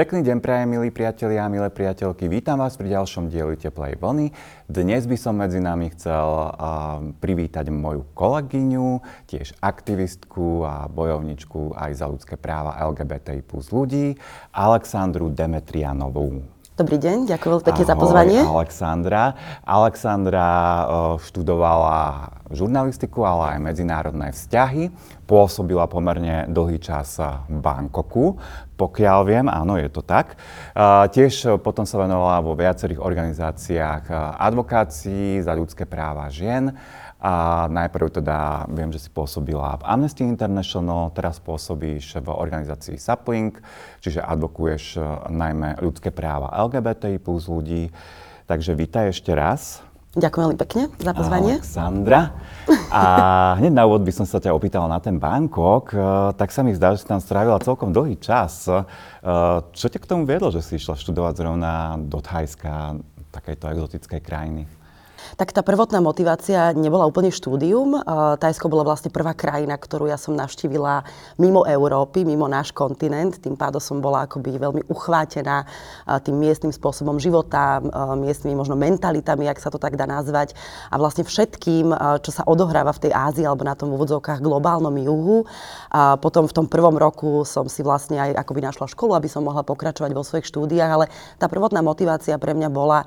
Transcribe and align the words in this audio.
Pekný 0.00 0.24
deň 0.24 0.40
prajem, 0.40 0.80
milí 0.80 0.88
priatelia 0.88 1.44
a 1.44 1.52
milé 1.52 1.68
priateľky. 1.68 2.24
Vítam 2.24 2.56
vás 2.56 2.72
pri 2.72 2.96
ďalšom 2.96 3.28
dieli 3.28 3.52
Teplej 3.60 4.00
vlny. 4.00 4.32
Dnes 4.64 5.04
by 5.04 5.12
som 5.20 5.36
medzi 5.36 5.60
nami 5.60 5.92
chcel 5.92 6.24
uh, 6.24 7.04
privítať 7.20 7.68
moju 7.68 8.08
kolegyňu, 8.16 9.04
tiež 9.28 9.60
aktivistku 9.60 10.64
a 10.64 10.88
bojovničku 10.88 11.76
aj 11.76 12.00
za 12.00 12.08
ľudské 12.08 12.40
práva 12.40 12.80
LGBTI 12.80 13.44
plus 13.44 13.68
ľudí, 13.68 14.16
Alexandru 14.56 15.28
Demetrianovú. 15.28 16.48
Dobrý 16.80 16.96
deň, 16.96 17.28
ďakujem 17.28 17.52
veľmi 17.60 17.68
pekne 17.68 17.84
za 17.84 17.92
pozvanie. 17.92 18.40
Alexandra. 18.40 19.36
Alexandra 19.68 20.48
uh, 20.48 20.84
študovala 21.20 22.32
žurnalistiku, 22.48 23.20
ale 23.20 23.60
aj 23.60 23.68
medzinárodné 23.68 24.32
vzťahy. 24.32 24.88
Pôsobila 25.28 25.84
pomerne 25.92 26.48
dlhý 26.48 26.80
čas 26.80 27.20
v 27.20 27.60
Bangkoku, 27.60 28.40
pokiaľ 28.80 29.18
viem, 29.28 29.46
áno, 29.52 29.76
je 29.76 29.92
to 29.92 30.00
tak. 30.00 30.40
Uh, 30.72 31.04
tiež 31.12 31.60
potom 31.60 31.84
sa 31.84 32.00
venovala 32.00 32.40
vo 32.40 32.56
viacerých 32.56 33.04
organizáciách 33.04 34.08
advokácií 34.40 35.36
za 35.44 35.52
ľudské 35.52 35.84
práva 35.84 36.32
žien 36.32 36.72
a 37.20 37.68
najprv 37.68 38.24
teda 38.24 38.64
viem, 38.72 38.88
že 38.88 39.04
si 39.04 39.10
pôsobila 39.12 39.76
v 39.76 39.84
Amnesty 39.84 40.24
International, 40.24 41.12
teraz 41.12 41.36
pôsobíš 41.36 42.16
v 42.16 42.32
organizácii 42.32 42.96
Sapling, 42.96 43.52
čiže 44.00 44.24
advokuješ 44.24 44.96
e, 44.96 45.00
najmä 45.28 45.84
ľudské 45.84 46.08
práva 46.08 46.48
LGBTI 46.64 47.20
plus 47.20 47.44
ľudí. 47.44 47.92
Takže 48.48 48.72
vítaj 48.72 49.12
ešte 49.12 49.36
raz. 49.36 49.84
Ďakujem 50.16 50.42
veľmi 50.42 50.58
pekne 50.58 50.82
za 50.96 51.12
pozvanie. 51.14 51.54
Sandra. 51.62 52.34
A 52.90 53.02
hneď 53.62 53.72
na 53.76 53.84
úvod 53.84 54.02
by 54.02 54.10
som 54.16 54.26
sa 54.26 54.40
ťa 54.40 54.56
opýtala 54.56 54.88
na 54.88 54.98
ten 54.98 55.20
Bangkok. 55.20 55.92
E, 55.92 56.00
tak 56.40 56.56
sa 56.56 56.64
mi 56.64 56.72
zdá, 56.72 56.96
že 56.96 57.04
si 57.04 57.06
tam 57.06 57.20
strávila 57.20 57.60
celkom 57.60 57.92
dlhý 57.92 58.16
čas. 58.16 58.64
E, 58.64 58.80
čo 59.76 59.86
ťa 59.92 60.00
k 60.00 60.08
tomu 60.08 60.24
viedlo, 60.24 60.48
že 60.48 60.64
si 60.64 60.80
išla 60.80 60.96
študovať 60.96 61.34
zrovna 61.36 62.00
do 62.00 62.16
Thajska, 62.24 62.96
takejto 63.28 63.76
exotickej 63.76 64.20
krajiny? 64.24 64.64
Tak 65.38 65.54
tá 65.54 65.62
prvotná 65.62 66.02
motivácia 66.02 66.74
nebola 66.74 67.06
úplne 67.06 67.30
štúdium. 67.30 68.02
Tajsko 68.40 68.66
bola 68.66 68.82
vlastne 68.82 69.14
prvá 69.14 69.30
krajina, 69.30 69.78
ktorú 69.78 70.10
ja 70.10 70.18
som 70.18 70.34
navštívila 70.34 71.06
mimo 71.38 71.62
Európy, 71.62 72.26
mimo 72.26 72.50
náš 72.50 72.74
kontinent. 72.74 73.38
Tým 73.38 73.54
pádom 73.54 73.78
som 73.78 74.02
bola 74.02 74.26
akoby 74.26 74.58
veľmi 74.58 74.82
uchvátená 74.90 75.68
tým 76.26 76.34
miestnym 76.34 76.74
spôsobom 76.74 77.22
života, 77.22 77.78
miestnymi 78.18 78.58
možno 78.58 78.74
mentalitami, 78.74 79.46
ak 79.46 79.62
sa 79.62 79.70
to 79.70 79.78
tak 79.78 79.94
dá 79.94 80.08
nazvať. 80.08 80.58
A 80.90 80.98
vlastne 80.98 81.22
všetkým, 81.22 81.94
čo 82.26 82.30
sa 82.34 82.42
odohráva 82.48 82.90
v 82.90 83.06
tej 83.06 83.12
Ázii 83.14 83.46
alebo 83.46 83.62
na 83.62 83.78
tom 83.78 83.94
úvodzovkách 83.94 84.42
globálnom 84.42 84.96
juhu. 84.98 85.46
A 85.94 86.18
potom 86.18 86.50
v 86.50 86.56
tom 86.56 86.66
prvom 86.66 86.98
roku 86.98 87.46
som 87.46 87.70
si 87.70 87.86
vlastne 87.86 88.18
aj 88.18 88.34
akoby 88.34 88.66
našla 88.66 88.90
školu, 88.90 89.14
aby 89.14 89.30
som 89.30 89.46
mohla 89.46 89.62
pokračovať 89.62 90.10
vo 90.10 90.26
svojich 90.26 90.48
štúdiách, 90.50 90.90
ale 90.90 91.06
tá 91.38 91.46
prvotná 91.46 91.84
motivácia 91.84 92.34
pre 92.40 92.56
mňa 92.56 92.68
bola 92.72 93.06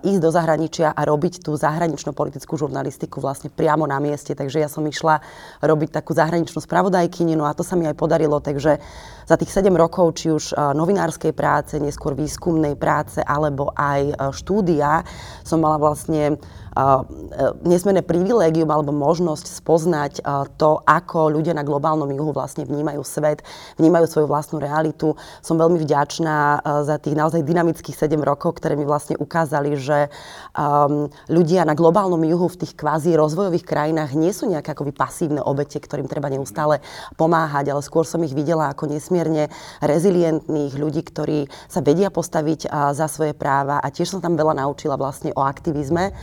ísť 0.00 0.20
do 0.22 0.30
zahraničia 0.32 0.94
a 0.94 1.02
robiť 1.04 1.44
tú 1.44 1.57
zahraničnú 1.58 2.14
politickú 2.14 2.54
žurnalistiku 2.54 3.18
vlastne 3.18 3.50
priamo 3.50 3.84
na 3.84 3.98
mieste. 3.98 4.32
Takže 4.38 4.62
ja 4.62 4.70
som 4.70 4.86
išla 4.86 5.20
robiť 5.60 5.90
takú 5.90 6.14
zahraničnú 6.14 6.62
spravodajkyni, 6.62 7.34
no 7.34 7.44
a 7.44 7.52
to 7.52 7.66
sa 7.66 7.74
mi 7.74 7.90
aj 7.90 7.98
podarilo. 7.98 8.38
Takže 8.38 8.78
za 9.26 9.36
tých 9.36 9.50
7 9.50 9.68
rokov, 9.74 10.22
či 10.22 10.30
už 10.30 10.54
novinárskej 10.54 11.34
práce, 11.36 11.76
neskôr 11.76 12.14
výskumnej 12.16 12.78
práce, 12.78 13.20
alebo 13.20 13.74
aj 13.76 14.32
štúdia, 14.38 15.02
som 15.42 15.60
mala 15.60 15.76
vlastne 15.76 16.40
nesmierne 17.66 18.06
privilégium 18.06 18.70
alebo 18.70 18.94
možnosť 18.94 19.46
spoznať 19.50 20.12
to, 20.54 20.78
ako 20.86 21.34
ľudia 21.34 21.56
na 21.56 21.66
globálnom 21.66 22.06
juhu 22.10 22.30
vlastne 22.30 22.62
vnímajú 22.62 23.02
svet, 23.02 23.42
vnímajú 23.76 24.06
svoju 24.06 24.26
vlastnú 24.30 24.62
realitu. 24.62 25.18
Som 25.42 25.58
veľmi 25.58 25.82
vďačná 25.82 26.62
za 26.86 26.96
tých 27.02 27.18
naozaj 27.18 27.42
dynamických 27.42 27.98
7 27.98 28.14
rokov, 28.22 28.62
ktoré 28.62 28.78
mi 28.78 28.86
vlastne 28.86 29.18
ukázali, 29.18 29.74
že 29.74 30.06
um, 30.54 31.10
ľudia 31.26 31.66
na 31.66 31.74
globálnom 31.74 32.22
juhu 32.22 32.46
v 32.46 32.62
tých 32.62 32.78
kvázi 32.78 33.18
rozvojových 33.18 33.66
krajinách 33.66 34.14
nie 34.14 34.30
sú 34.30 34.46
nejaké 34.46 34.72
akoby 34.72 34.94
pasívne 34.94 35.42
obete, 35.42 35.82
ktorým 35.82 36.06
treba 36.06 36.30
neustále 36.30 36.78
pomáhať, 37.18 37.74
ale 37.74 37.82
skôr 37.82 38.06
som 38.06 38.22
ich 38.22 38.34
videla 38.36 38.70
ako 38.70 38.86
nesmierne 38.86 39.50
rezilientných 39.82 40.78
ľudí, 40.78 41.02
ktorí 41.02 41.50
sa 41.66 41.82
vedia 41.82 42.14
postaviť 42.14 42.70
za 42.94 43.06
svoje 43.10 43.34
práva 43.34 43.82
a 43.82 43.90
tiež 43.90 44.14
som 44.14 44.20
tam 44.22 44.38
veľa 44.38 44.62
naučila 44.62 44.94
vlastne 44.94 45.34
o 45.34 45.42
aktivizme 45.42 46.14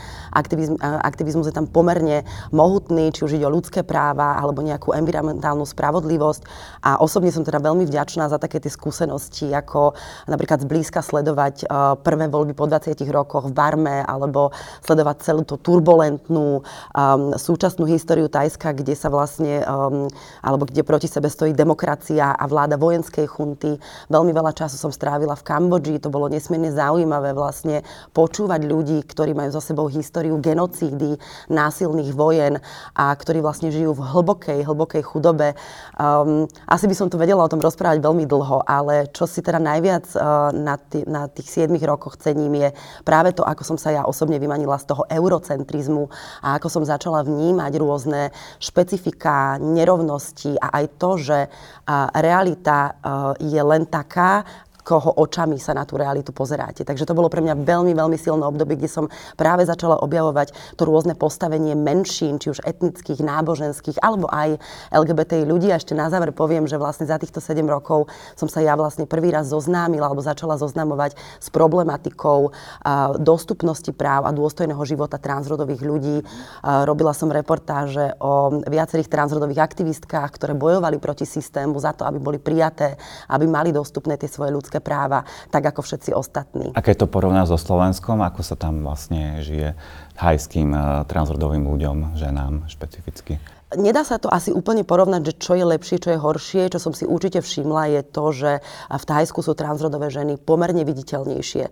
aktivizm, 0.45 0.78
aktivizmus 0.79 1.50
je 1.50 1.57
tam 1.57 1.66
pomerne 1.66 2.22
mohutný, 2.53 3.09
či 3.09 3.25
už 3.25 3.41
ide 3.41 3.50
o 3.50 3.56
ľudské 3.56 3.81
práva 3.81 4.38
alebo 4.38 4.61
nejakú 4.61 4.94
environmentálnu 4.94 5.66
spravodlivosť. 5.66 6.41
A 6.85 7.01
osobne 7.01 7.33
som 7.33 7.41
teda 7.41 7.57
veľmi 7.57 7.89
vďačná 7.89 8.29
za 8.29 8.38
také 8.38 8.61
tie 8.61 8.69
skúsenosti, 8.69 9.50
ako 9.50 9.97
napríklad 10.29 10.61
zblízka 10.61 11.01
sledovať 11.01 11.66
prvé 12.05 12.29
voľby 12.29 12.53
po 12.53 12.69
20 12.69 12.94
rokoch 13.09 13.50
v 13.50 13.53
Barme 13.57 14.05
alebo 14.05 14.53
sledovať 14.85 15.25
celú 15.25 15.41
tú 15.47 15.57
turbulentnú 15.57 16.61
um, 16.61 17.34
súčasnú 17.34 17.89
históriu 17.89 18.29
Tajska, 18.29 18.75
kde 18.75 18.94
sa 18.94 19.09
vlastne, 19.09 19.66
um, 19.66 20.05
alebo 20.44 20.69
kde 20.69 20.85
proti 20.85 21.09
sebe 21.09 21.31
stojí 21.31 21.55
demokracia 21.55 22.35
a 22.35 22.44
vláda 22.45 22.75
vojenskej 22.75 23.25
chunty. 23.25 23.79
Veľmi 24.11 24.35
veľa 24.35 24.51
času 24.53 24.75
som 24.75 24.91
strávila 24.91 25.34
v 25.34 25.45
Kambodži, 25.47 26.03
to 26.03 26.11
bolo 26.11 26.28
nesmierne 26.28 26.69
zaujímavé 26.69 27.31
vlastne 27.31 27.81
počúvať 28.11 28.61
ľudí, 28.67 29.00
ktorí 29.07 29.31
majú 29.31 29.50
za 29.55 29.63
sebou 29.63 29.88
históriu 29.88 30.34
históriu 30.35 30.56
genocídy, 30.56 31.18
násilných 31.50 32.12
vojen 32.13 32.59
a 32.96 33.16
ktorí 33.16 33.41
vlastne 33.41 33.72
žijú 33.72 33.96
v 33.96 34.03
hlbokej, 34.03 34.59
hlbokej 34.63 35.03
chudobe. 35.03 35.56
Um, 35.96 36.47
asi 36.68 36.88
by 36.88 36.96
som 36.96 37.07
tu 37.09 37.18
vedela 37.18 37.44
o 37.44 37.51
tom 37.51 37.63
rozprávať 37.63 38.03
veľmi 38.03 38.25
dlho, 38.28 38.63
ale 38.68 39.07
čo 39.12 39.25
si 39.25 39.41
teda 39.41 39.59
najviac 39.59 40.06
uh, 40.16 40.51
na, 40.51 40.75
t- 40.78 41.07
na 41.07 41.28
tých 41.31 41.68
7 41.68 41.72
rokoch 41.88 42.19
cením 42.19 42.53
je 42.56 42.69
práve 43.03 43.31
to, 43.34 43.44
ako 43.44 43.63
som 43.63 43.78
sa 43.79 43.91
ja 43.91 44.03
osobne 44.03 44.40
vymanila 44.40 44.78
z 44.79 44.91
toho 44.91 45.03
eurocentrizmu 45.07 46.12
a 46.44 46.59
ako 46.59 46.67
som 46.67 46.84
začala 46.84 47.23
vnímať 47.23 47.72
rôzne 47.79 48.22
špecifika, 48.59 49.57
nerovnosti 49.59 50.56
a 50.59 50.84
aj 50.84 50.85
to, 51.00 51.12
že 51.19 51.40
uh, 51.47 52.12
realita 52.16 52.91
uh, 52.91 53.34
je 53.40 53.62
len 53.62 53.88
taká, 53.88 54.44
koho 54.85 55.09
očami 55.18 55.57
sa 55.57 55.73
na 55.73 55.81
tú 55.81 55.97
realitu 55.97 56.29
pozeráte. 56.29 56.85
Takže 56.85 57.09
to 57.09 57.18
bolo 57.18 57.25
pre 57.25 57.41
mňa 57.41 57.57
veľmi, 57.66 57.97
veľmi 57.97 58.18
silné 58.22 58.46
obdobie, 58.46 58.78
kde 58.78 58.85
som 58.85 59.09
práve 59.34 59.66
začala 59.66 59.97
objavovať 59.97 60.78
to 60.78 60.85
rôzne 60.85 61.18
postavenie 61.18 61.73
menšín, 61.73 62.38
či 62.38 62.53
už 62.53 62.62
etnických, 62.62 63.25
náboženských, 63.25 63.97
alebo 64.06 64.29
aj 64.29 64.62
LGBT 64.94 65.41
ľudí. 65.41 65.73
A 65.73 65.81
ešte 65.81 65.97
na 65.97 66.13
záver 66.13 66.29
poviem, 66.38 66.69
že 66.69 66.78
vlastne 66.78 67.09
za 67.09 67.18
týchto 67.18 67.41
7 67.41 67.66
rokov 67.66 68.06
som 68.38 68.46
sa 68.46 68.62
ja 68.62 68.78
vlastne 68.78 69.09
prvý 69.09 69.34
raz 69.34 69.50
zoznámila, 69.50 70.06
alebo 70.06 70.22
začala 70.22 70.62
zoznamovať 70.62 71.17
s 71.41 71.50
problematikou 71.50 72.53
dostupnosti 73.17 73.90
práv 73.90 74.29
a 74.29 74.35
dôstojného 74.35 74.84
života 74.85 75.17
transrodových 75.17 75.81
ľudí. 75.81 76.22
Robila 76.62 77.17
som 77.17 77.34
reportáže 77.34 78.13
o 78.22 78.62
viacerých 78.69 79.09
transrodových 79.09 79.66
aktivistkách, 79.66 80.29
ktoré 80.38 80.53
bojovali 80.53 81.02
proti 81.02 81.25
systému 81.25 81.81
za 81.81 81.97
to, 81.97 82.06
aby 82.06 82.22
boli 82.22 82.38
prijaté, 82.38 83.00
aby 83.34 83.50
mali 83.50 83.73
dostupné 83.73 84.19
tie 84.19 84.29
svoje 84.29 84.53
ľudské 84.53 84.74
ľudské 84.75 84.83
práva, 84.83 85.23
tak 85.51 85.71
ako 85.71 85.79
všetci 85.87 86.11
ostatní. 86.11 86.75
A 86.75 86.83
keď 86.83 87.05
to 87.05 87.07
porovná 87.07 87.47
so 87.47 87.55
Slovenskom, 87.55 88.19
ako 88.19 88.43
sa 88.43 88.59
tam 88.59 88.83
vlastne 88.83 89.39
žije 89.39 89.71
hajským 90.19 90.75
eh, 90.75 90.83
transrodovým 91.07 91.63
ľuďom, 91.63 92.19
ženám 92.19 92.67
špecificky? 92.67 93.39
Nedá 93.75 94.07
sa 94.07 94.15
to 94.15 94.31
asi 94.31 94.55
úplne 94.55 94.87
porovnať, 94.87 95.21
že 95.21 95.33
čo 95.35 95.53
je 95.59 95.65
lepšie, 95.67 95.99
čo 95.99 96.09
je 96.15 96.19
horšie. 96.19 96.71
Čo 96.71 96.79
som 96.79 96.93
si 96.95 97.03
určite 97.03 97.43
všimla 97.43 97.99
je 97.99 98.01
to, 98.07 98.25
že 98.31 98.51
v 98.89 99.03
Thajsku 99.03 99.43
sú 99.43 99.51
transrodové 99.53 100.07
ženy 100.07 100.39
pomerne 100.39 100.87
viditeľnejšie. 100.87 101.63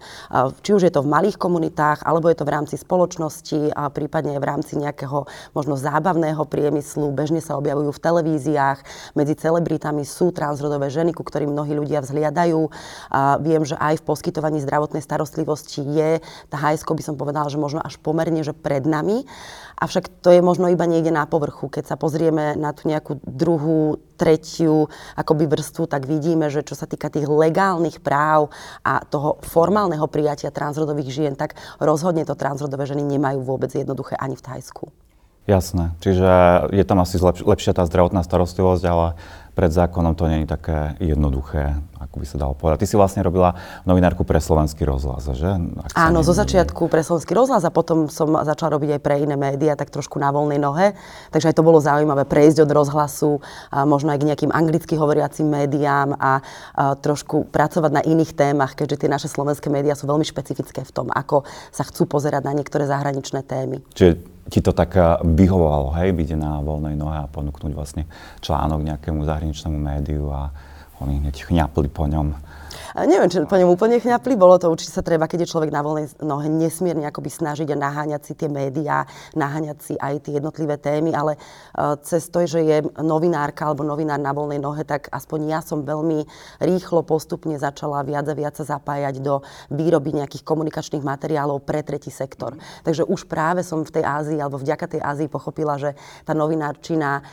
Či 0.64 0.72
už 0.76 0.84
je 0.84 0.94
to 0.94 1.02
v 1.02 1.12
malých 1.12 1.40
komunitách, 1.40 2.04
alebo 2.04 2.28
je 2.28 2.38
to 2.38 2.48
v 2.48 2.54
rámci 2.54 2.76
spoločnosti, 2.76 3.72
a 3.74 3.88
prípadne 3.90 4.36
aj 4.38 4.42
v 4.44 4.50
rámci 4.50 4.74
nejakého 4.76 5.26
možno 5.56 5.80
zábavného 5.80 6.44
priemyslu. 6.46 7.16
Bežne 7.16 7.40
sa 7.40 7.56
objavujú 7.56 7.96
v 7.96 8.04
televíziách. 8.04 8.80
Medzi 9.16 9.34
celebritami 9.40 10.04
sú 10.04 10.36
transrodové 10.36 10.92
ženy, 10.92 11.16
ku 11.16 11.24
ktorým 11.24 11.56
mnohí 11.56 11.74
ľudia 11.74 12.04
vzhliadajú. 12.04 12.62
A 13.10 13.40
viem, 13.40 13.64
že 13.64 13.80
aj 13.80 14.04
v 14.04 14.06
poskytovaní 14.06 14.60
zdravotnej 14.60 15.02
starostlivosti 15.02 15.82
je 15.82 16.20
Thajsko, 16.52 16.94
by 16.94 17.04
som 17.04 17.16
povedala, 17.16 17.48
že 17.48 17.56
možno 17.56 17.80
až 17.80 17.96
pomerne, 17.98 18.44
že 18.44 18.52
pred 18.52 18.84
nami. 18.84 19.24
Avšak 19.78 20.22
to 20.22 20.30
je 20.32 20.42
možno 20.42 20.70
iba 20.70 20.86
niekde 20.86 21.10
na 21.14 21.26
povrchu. 21.26 21.70
Keď 21.70 21.94
sa 21.94 21.96
pozrieme 21.96 22.54
na 22.58 22.72
tú 22.74 22.88
nejakú 22.88 23.20
druhú, 23.26 24.00
tretiu 24.14 24.88
akoby 25.18 25.50
vrstvu, 25.50 25.90
tak 25.90 26.08
vidíme, 26.08 26.48
že 26.48 26.64
čo 26.64 26.78
sa 26.78 26.88
týka 26.88 27.12
tých 27.12 27.28
legálnych 27.28 28.00
práv 28.00 28.54
a 28.86 29.04
toho 29.04 29.42
formálneho 29.44 30.06
prijatia 30.08 30.54
transrodových 30.54 31.10
žien, 31.12 31.34
tak 31.36 31.60
rozhodne 31.82 32.24
to 32.24 32.38
transrodové 32.38 32.88
ženy 32.88 33.04
nemajú 33.04 33.44
vôbec 33.44 33.74
jednoduché 33.74 34.16
ani 34.16 34.40
v 34.40 34.46
Thajsku. 34.46 34.94
Jasné, 35.44 35.92
čiže 36.00 36.24
je 36.72 36.84
tam 36.88 37.04
asi 37.04 37.20
lepšia 37.20 37.76
tá 37.76 37.84
zdravotná 37.84 38.24
starostlivosť, 38.24 38.84
ale 38.88 39.20
pred 39.60 39.76
zákonom 39.76 40.16
to 40.16 40.32
nie 40.32 40.48
je 40.48 40.54
také 40.56 40.96
jednoduché, 41.04 41.84
ako 42.06 42.16
by 42.20 42.26
sa 42.28 42.38
dalo 42.38 42.54
povedať. 42.54 42.84
Ty 42.84 42.88
si 42.90 42.96
vlastne 43.00 43.22
robila 43.24 43.56
novinárku 43.88 44.28
pre 44.28 44.38
slovenský 44.38 44.84
rozhlas, 44.84 45.26
že? 45.32 45.50
Ak 45.84 45.96
Áno, 45.96 46.22
zo 46.22 46.36
začiatku 46.36 46.92
pre 46.92 47.02
slovenský 47.02 47.32
rozhlas 47.34 47.64
a 47.64 47.72
potom 47.72 48.12
som 48.12 48.36
začala 48.44 48.76
robiť 48.76 49.00
aj 49.00 49.02
pre 49.02 49.24
iné 49.24 49.36
médiá, 49.40 49.74
tak 49.80 49.90
trošku 49.90 50.20
na 50.20 50.30
voľnej 50.30 50.60
nohe. 50.60 50.94
Takže 51.32 51.52
aj 51.52 51.56
to 51.56 51.64
bolo 51.66 51.80
zaujímavé 51.80 52.28
prejsť 52.28 52.68
od 52.68 52.72
rozhlasu, 52.72 53.32
a 53.72 53.88
možno 53.88 54.12
aj 54.12 54.20
k 54.20 54.28
nejakým 54.30 54.52
anglicky 54.52 54.94
hovoriacim 55.00 55.48
médiám 55.48 56.16
a, 56.20 56.40
a 56.76 56.94
trošku 57.00 57.50
pracovať 57.50 57.92
na 57.92 58.02
iných 58.04 58.36
témach, 58.36 58.76
keďže 58.76 59.06
tie 59.06 59.10
naše 59.10 59.28
slovenské 59.32 59.72
médiá 59.72 59.98
sú 59.98 60.06
veľmi 60.06 60.26
špecifické 60.28 60.84
v 60.84 60.92
tom, 60.92 61.08
ako 61.10 61.48
sa 61.72 61.88
chcú 61.88 62.06
pozerať 62.06 62.44
na 62.46 62.54
niektoré 62.54 62.86
zahraničné 62.86 63.46
témy. 63.46 63.80
Čiže 63.96 64.34
ti 64.52 64.60
to 64.60 64.76
tak 64.76 64.96
vyhovovalo, 65.24 65.96
hej, 66.04 66.12
byť 66.12 66.30
na 66.36 66.60
voľnej 66.60 67.00
nohe 67.00 67.16
a 67.24 67.32
ponúknuť 67.32 67.72
vlastne 67.72 68.04
článok 68.44 68.84
nejakému 68.84 69.24
zahraničnému 69.24 69.80
médiu 69.80 70.28
a 70.36 70.52
oni 71.04 71.20
hneď 71.20 71.36
chňapli 71.44 71.92
po 71.92 72.08
ňom. 72.08 72.36
Neviem, 72.94 73.26
či 73.26 73.42
po 73.50 73.58
ňom 73.58 73.74
úplne 73.74 73.98
chňapli, 73.98 74.38
bolo 74.38 74.62
to 74.62 74.70
určite 74.70 74.94
sa 74.94 75.02
treba, 75.02 75.26
keď 75.26 75.50
je 75.50 75.52
človek 75.58 75.74
na 75.74 75.82
voľnej 75.82 76.14
nohe, 76.22 76.46
nesmierne 76.46 77.10
akoby 77.10 77.26
snažiť 77.26 77.74
a 77.74 77.82
naháňať 77.82 78.22
si 78.22 78.34
tie 78.38 78.46
médiá, 78.46 79.10
naháňať 79.34 79.78
si 79.82 79.94
aj 79.98 80.30
tie 80.30 80.38
jednotlivé 80.38 80.78
témy, 80.78 81.10
ale 81.10 81.42
uh, 81.42 81.98
cez 82.06 82.30
to, 82.30 82.46
že 82.46 82.62
je 82.62 82.86
novinárka 83.02 83.66
alebo 83.66 83.82
novinár 83.82 84.22
na 84.22 84.30
voľnej 84.30 84.62
nohe, 84.62 84.86
tak 84.86 85.10
aspoň 85.10 85.40
ja 85.50 85.60
som 85.66 85.82
veľmi 85.82 86.22
rýchlo, 86.62 87.02
postupne 87.02 87.58
začala 87.58 88.06
viac 88.06 88.30
a 88.30 88.38
viac 88.38 88.62
sa 88.62 88.78
zapájať 88.78 89.26
do 89.26 89.42
výroby 89.74 90.14
nejakých 90.14 90.46
komunikačných 90.46 91.02
materiálov 91.02 91.66
pre 91.66 91.82
tretí 91.82 92.14
sektor. 92.14 92.54
Takže 92.86 93.10
už 93.10 93.26
práve 93.26 93.66
som 93.66 93.82
v 93.82 93.90
tej 93.90 94.06
Ázii, 94.06 94.38
alebo 94.38 94.62
vďaka 94.62 94.86
tej 94.86 95.02
Ázii 95.02 95.34
pochopila, 95.34 95.82
že 95.82 95.98
tá 96.30 96.38
novinárčina 96.38 97.26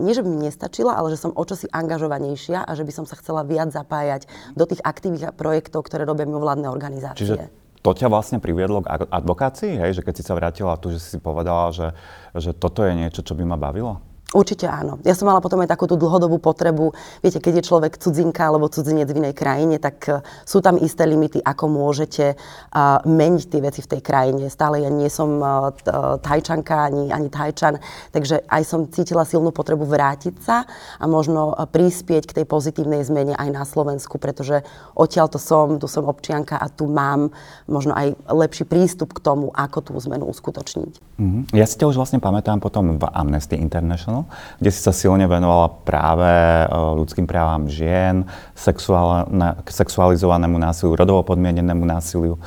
nie, 0.00 0.16
že 0.16 0.24
by 0.24 0.28
mi 0.32 0.48
nestačila, 0.48 0.96
ale 0.96 1.12
že 1.12 1.20
som 1.20 1.36
o 1.36 1.44
čosi 1.44 1.68
angažovanejšia 1.68 2.64
a 2.64 2.72
že 2.72 2.88
by 2.88 2.92
som 2.96 3.04
sa 3.04 3.20
chcela 3.20 3.44
viac 3.44 3.68
zapájať 3.68 4.24
do 4.56 4.64
tých 4.64 4.80
aktivít 4.80 5.03
a 5.04 5.34
projektov, 5.34 5.84
ktoré 5.84 6.08
robia 6.08 6.24
mimovládne 6.24 6.70
organizácie. 6.70 7.26
Čiže 7.26 7.64
to 7.84 7.92
ťa 7.92 8.08
vlastne 8.08 8.40
priviedlo 8.40 8.80
k 8.80 8.88
advokácii, 9.12 9.76
hej? 9.76 10.00
že 10.00 10.02
keď 10.06 10.14
si 10.16 10.24
sa 10.24 10.32
vrátila 10.32 10.80
tu, 10.80 10.88
že 10.88 10.96
si 10.96 11.20
povedala, 11.20 11.68
že, 11.68 11.92
že 12.32 12.56
toto 12.56 12.80
je 12.80 12.96
niečo, 12.96 13.20
čo 13.20 13.36
by 13.36 13.44
ma 13.44 13.60
bavilo? 13.60 14.00
Určite 14.34 14.66
áno. 14.66 14.98
Ja 15.06 15.14
som 15.14 15.30
mala 15.30 15.38
potom 15.38 15.62
aj 15.62 15.70
takúto 15.70 15.94
dlhodobú 15.94 16.42
potrebu. 16.42 16.90
Viete, 17.22 17.38
keď 17.38 17.62
je 17.62 17.68
človek 17.70 18.02
cudzinka 18.02 18.50
alebo 18.50 18.66
cudzinec 18.66 19.06
v 19.06 19.22
inej 19.22 19.34
krajine, 19.38 19.78
tak 19.78 19.96
uh, 20.10 20.26
sú 20.42 20.58
tam 20.58 20.74
isté 20.82 21.06
limity, 21.06 21.38
ako 21.38 21.70
môžete 21.70 22.34
uh, 22.34 22.98
meniť 23.06 23.44
tie 23.46 23.60
veci 23.62 23.80
v 23.86 23.90
tej 23.94 24.00
krajine. 24.02 24.50
Stále 24.50 24.82
ja 24.82 24.90
nie 24.90 25.06
som 25.06 25.38
uh, 25.38 25.70
tajčanka 26.18 26.90
ani, 26.90 27.14
ani 27.14 27.30
tajčan, 27.30 27.78
takže 28.10 28.42
aj 28.50 28.62
som 28.66 28.90
cítila 28.90 29.22
silnú 29.22 29.54
potrebu 29.54 29.86
vrátiť 29.86 30.34
sa 30.42 30.66
a 30.98 31.04
možno 31.06 31.54
prispieť 31.54 32.34
k 32.34 32.36
tej 32.42 32.46
pozitívnej 32.50 33.06
zmene 33.06 33.38
aj 33.38 33.48
na 33.54 33.62
Slovensku, 33.62 34.18
pretože 34.18 34.66
odtiaľ 34.98 35.30
to 35.30 35.38
som, 35.38 35.78
tu 35.78 35.86
som 35.86 36.10
občianka 36.10 36.58
a 36.58 36.66
tu 36.66 36.90
mám 36.90 37.30
možno 37.70 37.94
aj 37.94 38.18
lepší 38.34 38.66
prístup 38.66 39.14
k 39.14 39.22
tomu, 39.22 39.54
ako 39.54 39.78
tú 39.78 39.92
zmenu 40.10 40.26
uskutočniť. 40.26 41.22
Mm-hmm. 41.22 41.42
Ja 41.54 41.62
si 41.70 41.78
ťa 41.78 41.86
už 41.86 42.02
vlastne 42.02 42.18
pamätám 42.18 42.58
potom 42.58 42.98
v 42.98 43.04
Amnesty 43.14 43.54
International, 43.54 44.23
kde 44.58 44.70
si 44.70 44.80
sa 44.80 44.92
silne 44.92 45.24
venovala 45.28 45.70
práve 45.86 46.28
e, 46.28 46.66
ľudským 46.72 47.26
právam 47.28 47.68
žien, 47.70 48.24
sexualizovanému 49.68 50.56
násiliu, 50.58 50.96
rodovo 50.98 51.22
podmienenému 51.24 51.84
násiliu. 51.84 52.38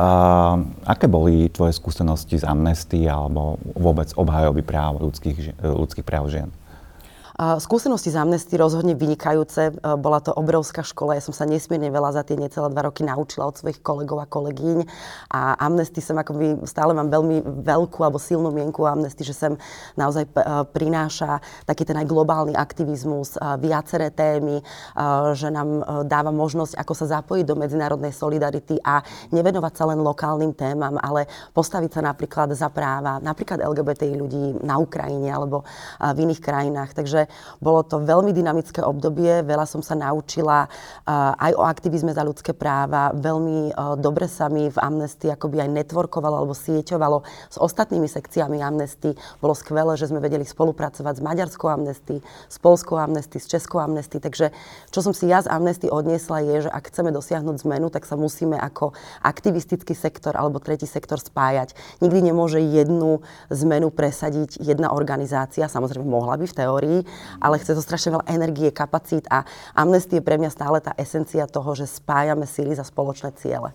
Uh, 0.00 0.64
aké 0.88 1.04
boli 1.04 1.52
tvoje 1.52 1.76
skúsenosti 1.76 2.40
z 2.40 2.48
amnesty 2.48 3.04
alebo 3.04 3.60
vôbec 3.76 4.08
obhajoby 4.16 4.64
práv 4.64 4.96
ľudských, 4.96 5.60
ľudských 5.60 6.08
práv 6.08 6.32
žien? 6.32 6.48
Skúsenosti 7.40 8.12
z 8.12 8.20
Amnesty 8.20 8.60
rozhodne 8.60 8.92
vynikajúce. 8.92 9.72
E, 9.72 9.96
bola 9.96 10.20
to 10.20 10.28
obrovská 10.28 10.84
škola. 10.84 11.16
Ja 11.16 11.24
som 11.24 11.32
sa 11.32 11.48
nesmierne 11.48 11.88
veľa 11.88 12.20
za 12.20 12.20
tie 12.20 12.36
necelé 12.36 12.68
dva 12.68 12.92
roky 12.92 13.00
naučila 13.00 13.48
od 13.48 13.56
svojich 13.56 13.80
kolegov 13.80 14.20
a 14.20 14.28
kolegyň. 14.28 14.84
A 15.32 15.56
Amnesty 15.56 16.04
som 16.04 16.20
akoby, 16.20 16.60
stále 16.68 16.92
mám 16.92 17.08
veľmi 17.08 17.64
veľkú 17.64 18.04
alebo 18.04 18.20
silnú 18.20 18.52
mienku 18.52 18.84
Amnesty, 18.84 19.24
že 19.24 19.32
sem 19.32 19.52
naozaj 19.96 20.28
e, 20.28 20.30
prináša 20.68 21.40
taký 21.64 21.88
ten 21.88 21.96
aj 21.96 22.12
globálny 22.12 22.52
aktivizmus, 22.52 23.40
e, 23.40 23.56
viaceré 23.56 24.12
témy, 24.12 24.60
že 25.32 25.48
nám 25.48 26.02
dáva 26.04 26.34
možnosť, 26.34 26.76
ako 26.76 26.92
sa 26.92 27.20
zapojiť 27.20 27.44
do 27.46 27.56
medzinárodnej 27.56 28.12
solidarity 28.12 28.76
a 28.82 29.00
nevenovať 29.32 29.72
sa 29.72 29.84
len 29.88 30.02
lokálnym 30.02 30.52
témam, 30.52 30.98
ale 31.00 31.30
postaviť 31.54 31.90
sa 31.94 32.00
napríklad 32.04 32.52
za 32.52 32.68
práva, 32.68 33.22
napríklad 33.22 33.62
LGBTI 33.62 34.14
ľudí 34.18 34.44
na 34.60 34.76
Ukrajine 34.76 35.30
alebo 35.30 35.62
v 36.00 36.18
iných 36.26 36.42
krajinách. 36.42 36.90
Takže 36.92 37.29
bolo 37.58 37.82
to 37.82 38.02
veľmi 38.02 38.32
dynamické 38.32 38.80
obdobie, 38.80 39.42
veľa 39.44 39.66
som 39.68 39.82
sa 39.82 39.94
naučila 39.98 40.66
aj 41.36 41.52
o 41.56 41.62
aktivizme 41.64 42.12
za 42.14 42.24
ľudské 42.24 42.54
práva. 42.56 43.12
Veľmi 43.16 43.72
dobre 43.98 44.26
sa 44.26 44.48
mi 44.52 44.70
v 44.70 44.78
Amnesty 44.78 45.30
akoby 45.30 45.64
aj 45.66 45.70
networkovalo 45.70 46.40
alebo 46.40 46.54
sieťovalo 46.56 47.22
s 47.48 47.56
ostatnými 47.56 48.06
sekciami 48.06 48.62
Amnesty. 48.62 49.14
Bolo 49.38 49.54
skvelé, 49.54 49.94
že 49.96 50.08
sme 50.08 50.18
vedeli 50.22 50.42
spolupracovať 50.44 51.18
s 51.18 51.24
Maďarskou 51.24 51.68
Amnesty, 51.70 52.22
s 52.48 52.56
Polskou 52.58 52.96
Amnesty, 53.00 53.38
s 53.38 53.46
Českou 53.46 53.80
Amnesty. 53.82 54.18
Takže 54.20 54.52
čo 54.90 55.00
som 55.00 55.12
si 55.12 55.30
ja 55.30 55.42
z 55.42 55.50
Amnesty 55.50 55.90
odniesla 55.90 56.42
je, 56.44 56.66
že 56.66 56.70
ak 56.70 56.90
chceme 56.90 57.14
dosiahnuť 57.14 57.62
zmenu, 57.66 57.88
tak 57.92 58.06
sa 58.06 58.18
musíme 58.18 58.58
ako 58.58 58.92
aktivistický 59.20 59.92
sektor 59.94 60.36
alebo 60.36 60.62
tretí 60.62 60.88
sektor 60.88 61.20
spájať. 61.20 61.74
Nikdy 62.00 62.32
nemôže 62.32 62.58
jednu 62.60 63.22
zmenu 63.50 63.90
presadiť 63.92 64.60
jedna 64.62 64.92
organizácia, 64.94 65.68
samozrejme 65.68 66.06
mohla 66.06 66.38
by 66.38 66.46
v 66.46 66.56
teórii, 66.56 66.98
ale 67.40 67.58
chce 67.60 67.76
to 67.76 67.82
strašne 67.82 68.16
veľa 68.18 68.26
energie, 68.30 68.70
kapacít 68.70 69.26
a 69.30 69.44
Amnesty 69.74 70.18
je 70.18 70.26
pre 70.26 70.36
mňa 70.36 70.50
stále 70.52 70.78
tá 70.80 70.92
esencia 70.96 71.48
toho, 71.50 71.72
že 71.76 71.88
spájame 71.88 72.44
síly 72.44 72.74
za 72.76 72.84
spoločné 72.86 73.32
ciele. 73.36 73.72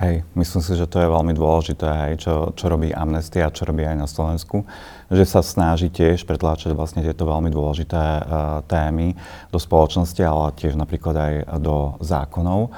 Hej, 0.00 0.24
myslím 0.32 0.64
si, 0.64 0.72
že 0.80 0.88
to 0.88 0.96
je 0.96 1.12
veľmi 1.12 1.36
dôležité, 1.36 1.84
hej, 1.84 2.24
čo, 2.24 2.56
čo 2.56 2.72
robí 2.72 2.88
Amnesty 2.88 3.44
a 3.44 3.52
čo 3.52 3.68
robí 3.68 3.84
aj 3.84 4.00
na 4.00 4.08
Slovensku, 4.08 4.64
že 5.12 5.28
sa 5.28 5.44
snaží 5.44 5.92
tiež 5.92 6.24
pretláčať 6.24 6.72
vlastne 6.72 7.04
tieto 7.04 7.28
veľmi 7.28 7.52
dôležité 7.52 8.00
uh, 8.00 8.24
témy 8.64 9.12
do 9.52 9.60
spoločnosti, 9.60 10.24
ale 10.24 10.56
tiež 10.56 10.80
napríklad 10.80 11.14
aj 11.20 11.32
do 11.60 12.00
zákonov. 12.00 12.72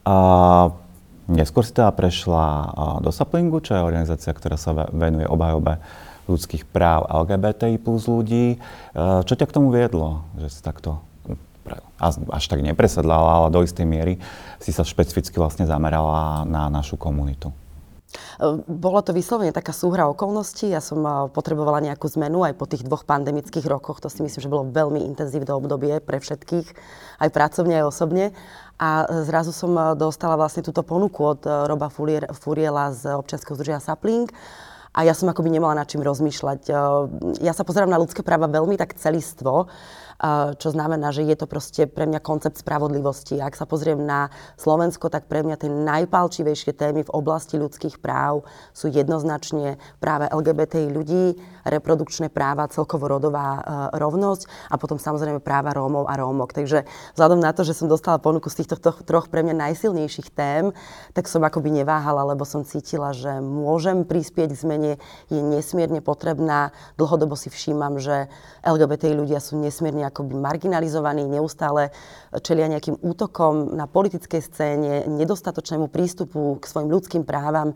Uh, 0.00 0.72
neskôr 1.28 1.60
si 1.60 1.76
teda 1.76 1.92
prešla 1.92 2.48
uh, 2.48 2.64
do 3.04 3.12
Saplingu, 3.12 3.60
čo 3.60 3.76
je 3.76 3.84
organizácia, 3.84 4.32
ktorá 4.32 4.56
sa 4.56 4.72
venuje 4.96 5.28
obhajobe 5.28 5.76
ľudských 6.26 6.68
práv 6.68 7.06
LGBTI 7.10 7.82
plus 7.82 8.06
ľudí. 8.06 8.56
E, 8.56 8.58
čo 9.26 9.34
ťa 9.34 9.46
k 9.48 9.54
tomu 9.54 9.74
viedlo, 9.74 10.26
že 10.38 10.48
si 10.48 10.60
takto 10.62 11.02
až 12.02 12.44
tak 12.50 12.58
nepresedlala, 12.58 13.46
ale 13.46 13.54
do 13.54 13.62
istej 13.62 13.86
miery 13.86 14.18
si 14.58 14.74
sa 14.74 14.82
špecificky 14.82 15.38
vlastne 15.38 15.62
zamerala 15.62 16.42
na 16.42 16.66
našu 16.66 16.98
komunitu? 16.98 17.54
E, 18.42 18.58
Bolo 18.66 19.00
to 19.02 19.14
vyslovene 19.14 19.54
taká 19.54 19.70
súhra 19.70 20.10
okolností. 20.10 20.70
Ja 20.70 20.82
som 20.82 21.02
e, 21.06 21.10
potrebovala 21.30 21.78
nejakú 21.82 22.10
zmenu 22.18 22.42
aj 22.42 22.58
po 22.58 22.66
tých 22.66 22.82
dvoch 22.82 23.06
pandemických 23.06 23.66
rokoch. 23.66 24.02
To 24.02 24.10
si 24.10 24.26
myslím, 24.26 24.42
že 24.42 24.50
bolo 24.50 24.70
veľmi 24.70 25.06
intenzívne 25.06 25.54
obdobie 25.54 26.02
pre 26.02 26.18
všetkých, 26.18 26.66
aj 27.22 27.28
pracovne, 27.30 27.82
aj 27.82 27.88
osobne. 27.88 28.24
A 28.82 29.06
zrazu 29.22 29.54
som 29.54 29.94
dostala 29.94 30.34
vlastne 30.34 30.66
túto 30.66 30.82
ponuku 30.82 31.22
od 31.22 31.46
Roba 31.46 31.86
Furiela 32.34 32.90
z 32.90 33.14
občianskeho 33.14 33.54
združenia 33.54 33.78
Sapling 33.78 34.26
a 34.92 35.08
ja 35.08 35.16
som 35.16 35.32
akoby 35.32 35.48
nemala 35.48 35.72
nad 35.72 35.88
čím 35.88 36.04
rozmýšľať. 36.04 36.60
Ja 37.40 37.52
sa 37.56 37.64
pozerám 37.64 37.88
na 37.88 37.96
ľudské 37.96 38.20
práva 38.20 38.44
veľmi 38.44 38.76
tak 38.76 38.96
celistvo 39.00 39.72
čo 40.54 40.68
znamená, 40.70 41.10
že 41.10 41.26
je 41.26 41.34
to 41.34 41.50
proste 41.50 41.90
pre 41.90 42.06
mňa 42.06 42.22
koncept 42.22 42.62
spravodlivosti. 42.62 43.42
Ak 43.42 43.58
sa 43.58 43.66
pozriem 43.66 43.98
na 43.98 44.30
Slovensko, 44.54 45.10
tak 45.10 45.26
pre 45.26 45.42
mňa 45.42 45.58
tie 45.58 45.66
najpalčivejšie 45.66 46.78
témy 46.78 47.02
v 47.02 47.10
oblasti 47.10 47.58
ľudských 47.58 47.98
práv 47.98 48.46
sú 48.70 48.86
jednoznačne 48.86 49.82
práve 49.98 50.30
LGBTI 50.30 50.94
ľudí, 50.94 51.34
reprodukčné 51.66 52.30
práva, 52.30 52.70
celkovo 52.70 53.10
rodová 53.10 53.58
e, 53.58 53.62
rovnosť 53.98 54.70
a 54.70 54.78
potom 54.78 55.02
samozrejme 55.02 55.42
práva 55.42 55.74
Rómov 55.74 56.06
a 56.06 56.14
Rómok. 56.14 56.54
Takže 56.54 56.86
vzhľadom 57.18 57.42
na 57.42 57.50
to, 57.50 57.66
že 57.66 57.74
som 57.74 57.90
dostala 57.90 58.22
ponuku 58.22 58.46
z 58.46 58.62
týchto 58.62 58.78
troch 58.78 59.26
pre 59.26 59.42
mňa 59.42 59.58
najsilnejších 59.58 60.30
tém, 60.30 60.70
tak 61.18 61.26
som 61.26 61.42
akoby 61.42 61.82
neváhala, 61.82 62.22
lebo 62.30 62.46
som 62.46 62.62
cítila, 62.62 63.10
že 63.10 63.42
môžem 63.42 64.06
prispieť 64.06 64.54
k 64.54 64.60
zmene, 64.62 64.92
je 65.34 65.42
nesmierne 65.42 65.98
potrebná. 65.98 66.70
Dlhodobo 66.94 67.34
si 67.34 67.50
všímam, 67.50 67.98
že 67.98 68.30
LGBTI 68.62 69.18
ľudia 69.18 69.42
sú 69.42 69.58
nesmierne 69.58 70.11
akoby 70.12 70.36
marginalizovaní, 70.36 71.24
neustále 71.24 71.88
čelia 72.44 72.68
nejakým 72.68 73.00
útokom 73.00 73.72
na 73.72 73.88
politickej 73.88 74.40
scéne, 74.44 74.92
nedostatočnému 75.08 75.88
prístupu 75.88 76.60
k 76.60 76.64
svojim 76.68 76.92
ľudským 76.92 77.24
právam 77.24 77.72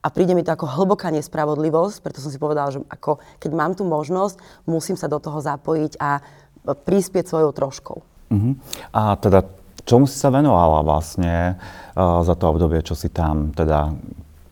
a 0.00 0.08
príde 0.08 0.32
mi 0.32 0.46
to 0.46 0.54
ako 0.54 0.70
hlboká 0.70 1.10
nespravodlivosť, 1.10 2.00
preto 2.00 2.22
som 2.22 2.30
si 2.30 2.38
povedala, 2.38 2.72
že 2.72 2.80
ako, 2.88 3.18
keď 3.42 3.50
mám 3.52 3.74
tú 3.74 3.84
možnosť, 3.84 4.38
musím 4.64 4.94
sa 4.94 5.10
do 5.10 5.20
toho 5.20 5.42
zapojiť 5.42 5.98
a 5.98 6.24
prispieť 6.64 7.28
svojou 7.28 7.50
troškou. 7.52 7.98
Uh-huh. 8.30 8.54
A 8.94 9.18
teda 9.18 9.42
čomu 9.84 10.06
si 10.06 10.16
sa 10.16 10.30
venovala 10.30 10.86
vlastne 10.86 11.58
uh, 11.58 12.22
za 12.22 12.38
to 12.38 12.48
obdobie, 12.48 12.80
čo 12.86 12.94
si 12.94 13.10
tam 13.10 13.50
teda, 13.50 13.90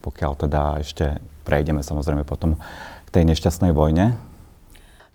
pokiaľ 0.02 0.32
teda 0.36 0.62
ešte 0.82 1.22
prejdeme 1.48 1.80
samozrejme 1.80 2.28
potom 2.28 2.60
k 3.06 3.08
tej 3.08 3.24
nešťastnej 3.24 3.72
vojne? 3.72 4.27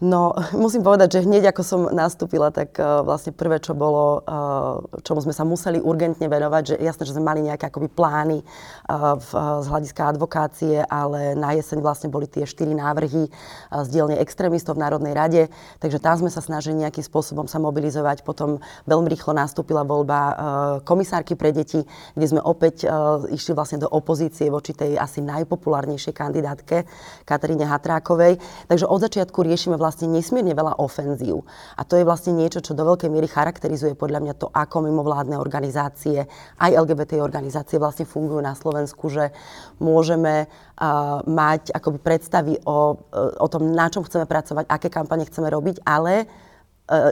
No, 0.01 0.33
musím 0.57 0.81
povedať, 0.81 1.19
že 1.19 1.25
hneď 1.27 1.53
ako 1.53 1.61
som 1.61 1.81
nastúpila, 1.93 2.49
tak 2.49 2.73
uh, 2.81 3.05
vlastne 3.05 3.35
prvé, 3.35 3.61
čo 3.61 3.77
bolo, 3.77 4.25
uh, 4.25 4.81
čomu 5.05 5.21
sme 5.21 5.35
sa 5.35 5.45
museli 5.45 5.77
urgentne 5.77 6.25
venovať, 6.25 6.63
že 6.73 6.75
jasné, 6.81 7.03
že 7.05 7.13
sme 7.13 7.29
mali 7.29 7.45
nejaké 7.45 7.69
akoby 7.69 7.91
plány 7.93 8.41
uh, 8.41 9.19
v, 9.19 9.27
uh, 9.37 9.61
z 9.61 9.67
hľadiska 9.69 10.01
advokácie, 10.09 10.81
ale 10.87 11.37
na 11.37 11.53
jeseň 11.53 11.83
vlastne 11.83 12.09
boli 12.09 12.25
tie 12.25 12.47
štyri 12.47 12.73
návrhy 12.73 13.29
uh, 13.29 13.85
z 13.85 13.87
dielne 13.93 14.17
extrémistov 14.17 14.79
v 14.79 14.83
Národnej 14.87 15.13
rade, 15.13 15.41
takže 15.77 16.01
tam 16.01 16.17
sme 16.17 16.31
sa 16.33 16.41
snažili 16.41 16.81
nejakým 16.81 17.05
spôsobom 17.05 17.45
sa 17.45 17.61
mobilizovať. 17.61 18.25
Potom 18.25 18.63
veľmi 18.89 19.07
rýchlo 19.13 19.37
nastúpila 19.37 19.85
voľba 19.85 20.19
uh, 20.23 20.35
komisárky 20.81 21.37
pre 21.37 21.53
deti, 21.53 21.85
kde 22.17 22.25
sme 22.25 22.41
opäť 22.41 22.87
uh, 22.87 23.21
išli 23.29 23.53
vlastne 23.53 23.83
do 23.83 23.89
opozície 23.91 24.49
voči 24.49 24.73
tej 24.73 24.97
asi 24.97 25.21
najpopulárnejšej 25.21 26.13
kandidátke 26.15 26.87
Kataríne 27.27 27.67
Hatrákovej. 27.67 28.39
Takže 28.71 28.85
od 28.87 28.99
začiatku 29.03 29.43
riešime 29.43 29.82
vlastne 29.83 30.07
nesmierne 30.07 30.55
veľa 30.55 30.79
ofenzív. 30.79 31.43
A 31.75 31.83
to 31.83 31.99
je 31.99 32.07
vlastne 32.07 32.31
niečo, 32.39 32.63
čo 32.63 32.71
do 32.71 32.87
veľkej 32.87 33.11
miery 33.11 33.27
charakterizuje 33.27 33.99
podľa 33.99 34.23
mňa 34.23 34.33
to, 34.39 34.47
ako 34.47 34.87
mimovládne 34.87 35.35
organizácie, 35.35 36.23
aj 36.63 36.71
LGBT 36.71 37.19
organizácie 37.19 37.75
vlastne 37.75 38.07
fungujú 38.07 38.39
na 38.39 38.55
Slovensku, 38.55 39.11
že 39.11 39.35
môžeme 39.83 40.47
uh, 40.47 41.19
mať 41.27 41.75
akoby 41.75 41.99
predstavy 41.99 42.55
o, 42.63 42.95
uh, 42.95 43.35
o 43.43 43.47
tom, 43.51 43.75
na 43.75 43.91
čom 43.91 44.07
chceme 44.07 44.23
pracovať, 44.23 44.71
aké 44.71 44.87
kampane 44.87 45.27
chceme 45.27 45.51
robiť, 45.51 45.83
ale 45.83 46.31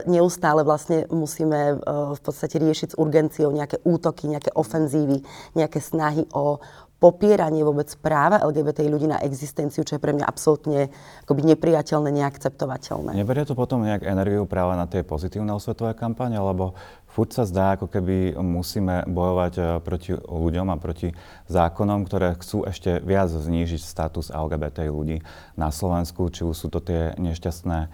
neustále 0.04 0.68
vlastne 0.68 1.08
musíme 1.08 1.80
uh, 1.80 2.12
v 2.12 2.20
podstate 2.20 2.60
riešiť 2.60 2.92
s 2.92 2.98
urgenciou 3.00 3.48
nejaké 3.48 3.80
útoky, 3.88 4.28
nejaké 4.28 4.52
ofenzívy, 4.52 5.24
nejaké 5.56 5.80
snahy 5.80 6.28
o 6.36 6.60
popieranie 7.02 7.66
vôbec 7.66 7.90
práva 7.98 8.38
LGBT 8.46 8.86
ľudí 8.86 9.10
na 9.10 9.18
existenciu, 9.26 9.82
čo 9.82 9.98
je 9.98 10.02
pre 10.02 10.14
mňa 10.14 10.22
absolútne 10.22 10.86
akoby 11.26 11.42
nepriateľné, 11.50 12.14
neakceptovateľné. 12.22 13.18
Neberie 13.18 13.42
to 13.42 13.58
potom 13.58 13.82
nejak 13.82 14.06
energiu 14.06 14.46
práve 14.46 14.78
na 14.78 14.86
tie 14.86 15.02
pozitívne 15.02 15.50
osvetové 15.50 15.98
kampane, 15.98 16.38
lebo 16.38 16.78
furt 17.10 17.34
sa 17.34 17.42
zdá, 17.42 17.74
ako 17.74 17.90
keby 17.90 18.38
musíme 18.38 19.02
bojovať 19.10 19.54
eh, 19.58 19.64
proti 19.82 20.14
ľuďom 20.14 20.70
a 20.70 20.78
proti 20.78 21.10
zákonom, 21.50 22.06
ktoré 22.06 22.38
chcú 22.38 22.62
ešte 22.70 23.02
viac 23.02 23.34
znížiť 23.34 23.82
status 23.82 24.30
LGBT 24.30 24.86
ľudí 24.86 25.26
na 25.58 25.74
Slovensku, 25.74 26.30
či 26.30 26.46
už 26.46 26.54
sú 26.54 26.70
to 26.70 26.78
tie 26.78 27.18
nešťastné 27.18 27.90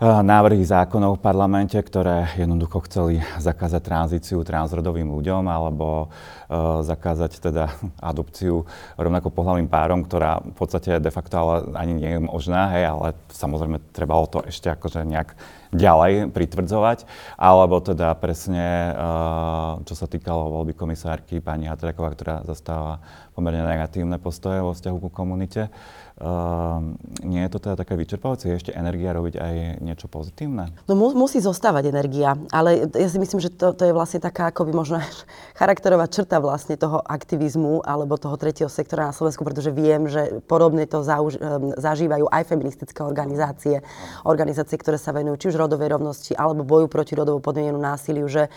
návrhy 0.00 0.60
zákonov 0.60 1.16
v 1.16 1.24
parlamente, 1.24 1.76
ktoré 1.80 2.28
jednoducho 2.36 2.84
chceli 2.84 3.24
zakázať 3.40 3.80
tranzíciu 3.80 4.44
transrodovým 4.44 5.08
ľuďom 5.08 5.48
alebo 5.48 6.08
uh, 6.08 6.84
zakázať 6.84 7.40
teda 7.40 7.72
adopciu 8.12 8.68
rovnako 9.00 9.32
pohľavným 9.32 9.72
párom, 9.72 10.04
ktorá 10.04 10.44
v 10.44 10.56
podstate 10.56 11.00
de 11.00 11.08
facto 11.08 11.40
ale 11.40 11.54
ani 11.80 11.92
nie 11.96 12.10
je 12.12 12.20
možná, 12.20 12.76
hej, 12.76 12.84
ale 12.92 13.16
samozrejme 13.32 13.80
trebalo 13.96 14.28
to 14.28 14.44
ešte 14.44 14.68
akože 14.68 15.00
nejak 15.08 15.32
ďalej 15.72 16.30
pritvrdzovať, 16.30 17.08
alebo 17.40 17.80
teda 17.80 18.12
presne, 18.20 18.92
uh, 18.92 19.80
čo 19.88 19.96
sa 19.96 20.04
týkalo 20.04 20.52
voľby 20.60 20.76
komisárky 20.76 21.40
pani 21.40 21.72
Hatraková, 21.72 22.12
ktorá 22.12 22.36
zastáva 22.44 23.00
pomerne 23.36 23.60
negatívne 23.60 24.16
postoje 24.16 24.64
vo 24.64 24.72
vzťahu 24.72 24.96
ku 24.96 25.10
komunite. 25.12 25.68
Uh, 26.16 26.96
nie 27.20 27.44
je 27.44 27.52
to 27.52 27.60
teda 27.60 27.76
také 27.76 27.92
vyčerpávajúce? 27.92 28.48
Je 28.48 28.56
ešte 28.56 28.72
energia 28.72 29.12
robiť 29.12 29.36
aj 29.36 29.54
niečo 29.84 30.08
pozitívne? 30.08 30.72
No 30.88 30.96
mu, 30.96 31.12
musí 31.12 31.44
zostávať 31.44 31.92
energia, 31.92 32.40
ale 32.48 32.88
ja 32.88 33.08
si 33.12 33.20
myslím, 33.20 33.36
že 33.36 33.52
to, 33.52 33.76
to 33.76 33.84
je 33.84 33.92
vlastne 33.92 34.24
taká 34.24 34.48
akoby 34.48 34.72
možno 34.72 34.96
charakterová 35.60 36.08
črta 36.08 36.40
vlastne 36.40 36.80
toho 36.80 37.04
aktivizmu 37.04 37.84
alebo 37.84 38.16
toho 38.16 38.32
tretieho 38.40 38.72
sektora 38.72 39.12
na 39.12 39.12
Slovensku, 39.12 39.44
pretože 39.44 39.68
viem, 39.68 40.08
že 40.08 40.40
podobne 40.48 40.88
to 40.88 41.04
zauž, 41.04 41.36
um, 41.36 41.76
zažívajú 41.76 42.32
aj 42.32 42.48
feministické 42.48 43.04
organizácie, 43.04 43.84
organizácie, 44.24 44.80
ktoré 44.80 44.96
sa 44.96 45.12
venujú 45.12 45.36
či 45.36 45.46
už 45.52 45.60
rodovej 45.60 46.00
rovnosti 46.00 46.32
alebo 46.32 46.64
boju 46.64 46.88
proti 46.88 47.12
rodovo 47.12 47.44
podmienenému 47.44 47.76
násiliu, 47.84 48.24
že 48.24 48.48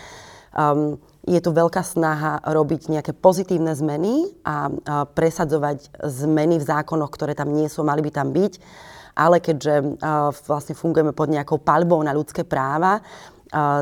um, 0.55 0.95
je 1.27 1.39
tu 1.43 1.49
veľká 1.51 1.83
snaha 1.83 2.39
robiť 2.43 2.91
nejaké 2.91 3.11
pozitívne 3.17 3.75
zmeny 3.75 4.31
a, 4.43 4.71
presadzovať 5.09 5.91
zmeny 5.99 6.59
v 6.61 6.67
zákonoch, 6.67 7.11
ktoré 7.11 7.35
tam 7.35 7.51
nie 7.51 7.67
sú, 7.67 7.83
mali 7.83 8.03
by 8.05 8.11
tam 8.13 8.31
byť. 8.31 8.53
Ale 9.19 9.43
keďže 9.43 9.99
vlastne 10.47 10.79
fungujeme 10.79 11.11
pod 11.11 11.27
nejakou 11.27 11.59
palbou 11.59 11.99
na 11.99 12.15
ľudské 12.15 12.47
práva, 12.47 13.03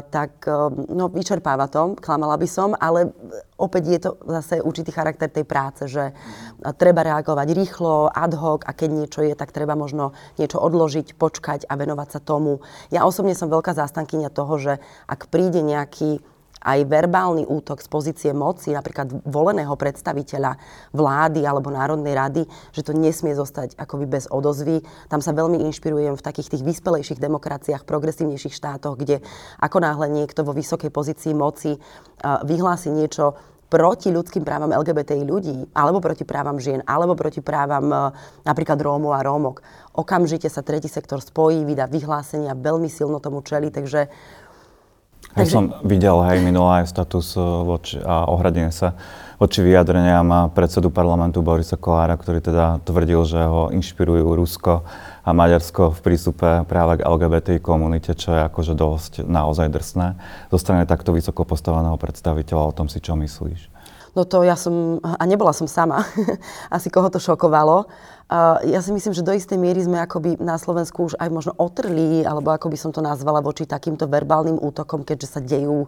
tak 0.09 0.47
no, 0.89 1.11
vyčerpáva 1.11 1.67
to, 1.67 1.93
klamala 1.99 2.39
by 2.39 2.47
som, 2.47 2.71
ale 2.73 3.11
opäť 3.59 3.83
je 3.85 3.99
to 3.99 4.11
zase 4.23 4.63
určitý 4.63 4.95
charakter 4.95 5.27
tej 5.27 5.43
práce, 5.43 5.85
že 5.91 6.15
treba 6.79 7.03
reagovať 7.03 7.47
rýchlo, 7.51 8.07
ad 8.07 8.33
hoc 8.33 8.63
a 8.63 8.71
keď 8.71 8.89
niečo 8.89 9.21
je, 9.21 9.35
tak 9.35 9.51
treba 9.51 9.75
možno 9.75 10.15
niečo 10.39 10.57
odložiť, 10.57 11.19
počkať 11.19 11.67
a 11.67 11.75
venovať 11.75 12.07
sa 12.15 12.19
tomu. 12.23 12.63
Ja 12.89 13.03
osobne 13.03 13.35
som 13.35 13.51
veľká 13.51 13.75
zástankyňa 13.75 14.31
toho, 14.31 14.55
že 14.55 14.73
ak 15.05 15.27
príde 15.27 15.59
nejaký 15.59 16.23
aj 16.67 16.83
verbálny 16.83 17.47
útok 17.47 17.79
z 17.79 17.87
pozície 17.87 18.31
moci, 18.35 18.75
napríklad 18.75 19.23
voleného 19.23 19.71
predstaviteľa 19.79 20.59
vlády 20.91 21.47
alebo 21.47 21.71
Národnej 21.71 22.11
rady, 22.11 22.43
že 22.75 22.83
to 22.83 22.91
nesmie 22.91 23.31
zostať 23.31 23.79
akoby 23.79 24.03
bez 24.03 24.27
odozvy. 24.27 24.83
Tam 25.07 25.23
sa 25.23 25.31
veľmi 25.31 25.63
inšpirujem 25.71 26.19
v 26.19 26.25
takých 26.27 26.59
tých 26.59 26.67
vyspelejších 26.67 27.23
demokraciách, 27.23 27.87
progresívnejších 27.87 28.51
štátoch, 28.51 28.99
kde 28.99 29.23
ako 29.63 29.79
náhle 29.79 30.11
niekto 30.11 30.43
vo 30.43 30.51
vysokej 30.51 30.91
pozícii 30.91 31.31
moci 31.31 31.79
vyhlási 32.21 32.91
niečo 32.91 33.39
proti 33.67 34.15
ľudským 34.15 34.47
právam 34.47 34.71
LGBTI 34.71 35.27
ľudí, 35.27 35.57
alebo 35.75 35.99
proti 35.99 36.23
právam 36.23 36.55
žien, 36.55 36.79
alebo 36.87 37.19
proti 37.19 37.43
právam 37.43 38.15
napríklad 38.47 38.79
Rómov 38.79 39.11
a 39.11 39.19
Rómok. 39.19 39.59
Okamžite 39.91 40.47
sa 40.47 40.63
tretí 40.63 40.87
sektor 40.87 41.19
spojí, 41.19 41.67
vydá 41.67 41.83
vyhlásenia, 41.83 42.55
veľmi 42.55 42.87
silno 42.87 43.19
tomu 43.19 43.43
čeli, 43.43 43.67
takže 43.67 44.07
ja 45.37 45.45
Takže... 45.45 45.53
som 45.53 45.63
videl 45.85 46.17
aj 46.17 46.41
minulý 46.41 46.81
status 46.89 47.37
eh, 47.37 47.41
voči, 47.45 48.01
a 48.01 48.25
ohradenie 48.25 48.73
sa 48.73 48.97
voči 49.37 49.61
vyjadreniam 49.61 50.49
predsedu 50.49 50.89
parlamentu 50.89 51.45
Borisa 51.45 51.77
Kolára, 51.77 52.17
ktorý 52.17 52.41
teda 52.41 52.81
tvrdil, 52.81 53.21
že 53.21 53.37
ho 53.37 53.69
inšpirujú 53.69 54.33
Rusko 54.33 54.81
a 55.21 55.29
Maďarsko 55.29 55.93
v 55.93 55.99
prístupe 56.01 56.65
práve 56.65 56.97
k 56.97 57.05
LGBT 57.05 57.47
komunite, 57.61 58.17
čo 58.17 58.33
je 58.33 58.41
akože 58.49 58.73
dosť 58.73 59.13
naozaj 59.29 59.69
drsné. 59.69 60.17
Zo 60.49 60.57
strany 60.57 60.89
takto 60.89 61.13
vysoko 61.13 61.45
postaveného 61.45 62.01
predstaviteľa, 62.01 62.73
o 62.73 62.75
tom 62.75 62.89
si 62.89 62.97
čo 62.97 63.13
myslíš? 63.13 63.76
No 64.17 64.25
to 64.25 64.41
ja 64.41 64.57
som, 64.57 64.97
a 65.05 65.21
nebola 65.29 65.53
som 65.53 65.69
sama, 65.69 66.01
asi 66.73 66.89
koho 66.89 67.05
to 67.13 67.21
šokovalo. 67.21 67.85
Uh, 68.27 68.57
ja 68.65 68.81
si 68.81 68.89
myslím, 68.89 69.13
že 69.13 69.21
do 69.21 69.29
istej 69.29 69.61
miery 69.61 69.85
sme 69.85 70.01
akoby 70.01 70.41
na 70.41 70.57
Slovensku 70.57 71.05
už 71.05 71.21
aj 71.21 71.29
možno 71.29 71.53
otrli, 71.53 72.25
alebo 72.25 72.49
ako 72.49 72.73
by 72.73 72.77
som 72.81 72.89
to 72.89 72.97
nazvala, 72.97 73.45
voči 73.45 73.69
takýmto 73.69 74.09
verbálnym 74.09 74.57
útokom, 74.57 75.05
keďže 75.05 75.37
sa 75.37 75.39
dejú 75.39 75.85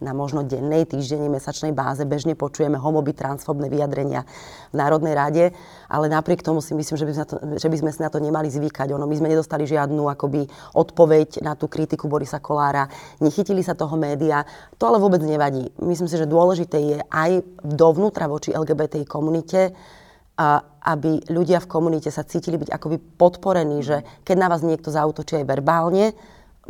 na 0.00 0.16
možno 0.16 0.40
dennej, 0.40 0.88
týždennej, 0.88 1.28
mesačnej 1.28 1.76
báze 1.76 2.02
bežne 2.08 2.32
počujeme 2.32 2.80
homoby, 2.80 3.12
transfobné 3.12 3.68
vyjadrenia 3.68 4.24
v 4.72 4.74
Národnej 4.74 5.14
rade, 5.14 5.44
ale 5.92 6.08
napriek 6.08 6.40
tomu 6.40 6.64
si 6.64 6.72
myslím, 6.72 6.96
že 6.96 7.06
by, 7.06 7.12
sme 7.12 7.24
to, 7.28 7.36
že 7.60 7.68
by 7.68 7.76
sme 7.76 7.90
si 7.92 8.00
na 8.00 8.08
to 8.08 8.18
nemali 8.18 8.48
zvykať. 8.48 8.96
Ono, 8.96 9.04
my 9.04 9.16
sme 9.16 9.28
nedostali 9.28 9.68
žiadnu 9.68 10.08
akoby 10.08 10.48
odpoveď 10.72 11.44
na 11.44 11.52
tú 11.52 11.68
kritiku 11.68 12.08
Borisa 12.08 12.40
Kolára, 12.40 12.88
nechytili 13.20 13.60
sa 13.60 13.76
toho 13.76 13.94
média, 14.00 14.42
to 14.80 14.88
ale 14.88 14.96
vôbec 14.96 15.20
nevadí. 15.20 15.68
Myslím 15.84 16.08
si, 16.08 16.16
že 16.16 16.24
dôležité 16.24 16.80
je 16.80 16.98
aj 17.12 17.44
dovnútra 17.60 18.24
voči 18.24 18.56
LGBTI 18.56 19.04
komunite, 19.04 19.76
a 20.40 20.64
aby 20.96 21.20
ľudia 21.28 21.60
v 21.60 21.68
komunite 21.68 22.08
sa 22.08 22.24
cítili 22.24 22.56
byť 22.56 22.72
akoby 22.72 22.96
podporení, 23.20 23.84
že 23.84 24.00
keď 24.24 24.36
na 24.40 24.48
vás 24.48 24.64
niekto 24.64 24.88
zautočí 24.88 25.36
aj 25.36 25.44
verbálne, 25.44 26.16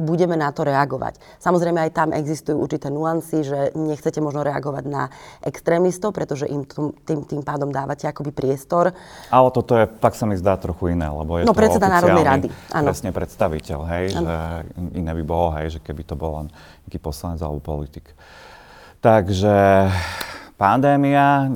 budeme 0.00 0.34
na 0.34 0.48
to 0.50 0.64
reagovať. 0.64 1.20
Samozrejme 1.38 1.76
aj 1.86 1.90
tam 1.92 2.08
existujú 2.16 2.56
určité 2.56 2.88
nuancy, 2.88 3.44
že 3.44 3.76
nechcete 3.76 4.18
možno 4.24 4.40
reagovať 4.40 4.84
na 4.88 5.12
extrémistov, 5.44 6.16
pretože 6.16 6.48
im 6.48 6.64
tým, 7.04 7.28
tým 7.28 7.42
pádom 7.44 7.68
dávate 7.68 8.08
akoby 8.08 8.32
priestor. 8.32 8.96
Ale 9.28 9.48
toto 9.52 9.76
je, 9.76 9.84
tak 10.00 10.16
sa 10.16 10.24
mi 10.24 10.40
zdá 10.40 10.56
trochu 10.56 10.96
iné, 10.96 11.06
lebo 11.06 11.36
je 11.36 11.44
no, 11.44 11.52
to 11.52 11.60
predseda 11.60 11.92
Národnej 11.92 12.24
rady. 12.24 12.48
Áno. 12.72 12.86
Presne 12.88 13.12
predstaviteľ, 13.12 13.78
hej, 13.92 14.04
ano. 14.16 14.24
že 14.24 14.36
iné 14.96 15.12
by 15.12 15.24
bolo, 15.28 15.48
hej, 15.60 15.76
že 15.76 15.80
keby 15.84 16.02
to 16.08 16.16
bol 16.16 16.40
len 16.40 16.48
nejaký 16.88 16.98
poslanec 16.98 17.38
alebo 17.44 17.60
politik. 17.60 18.08
Takže 19.04 19.88
pandémia 20.56 21.52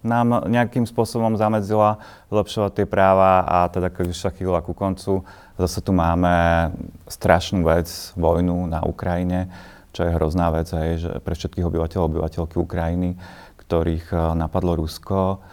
nám 0.00 0.48
nejakým 0.48 0.88
spôsobom 0.88 1.36
zamedzila 1.36 2.00
zlepšovať 2.32 2.72
tie 2.72 2.86
práva 2.88 3.44
a 3.44 3.68
teda 3.68 3.92
keď 3.92 4.04
už 4.08 4.18
sa 4.18 4.32
chýla 4.32 4.64
ku 4.64 4.72
koncu, 4.72 5.20
Zase 5.60 5.84
tu 5.84 5.92
máme 5.92 6.72
strašnú 7.04 7.60
vec, 7.68 7.84
vojnu 8.16 8.64
na 8.64 8.80
Ukrajine, 8.80 9.52
čo 9.92 10.08
je 10.08 10.16
hrozná 10.16 10.48
vec 10.48 10.72
aj 10.72 10.88
že 10.96 11.10
pre 11.20 11.36
všetkých 11.36 11.68
obyvateľov, 11.68 12.16
obyvateľky 12.16 12.56
Ukrajiny, 12.56 13.20
ktorých 13.60 14.06
eh, 14.08 14.20
napadlo 14.40 14.80
Rusko 14.80 15.44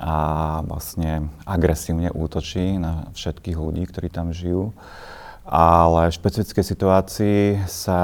a 0.00 0.16
vlastne 0.64 1.28
agresívne 1.44 2.08
útočí 2.08 2.80
na 2.80 3.12
všetkých 3.12 3.60
ľudí, 3.60 3.84
ktorí 3.84 4.08
tam 4.08 4.32
žijú. 4.32 4.72
Ale 5.44 6.08
v 6.08 6.16
špecifickej 6.16 6.64
situácii 6.64 7.40
sa 7.68 8.00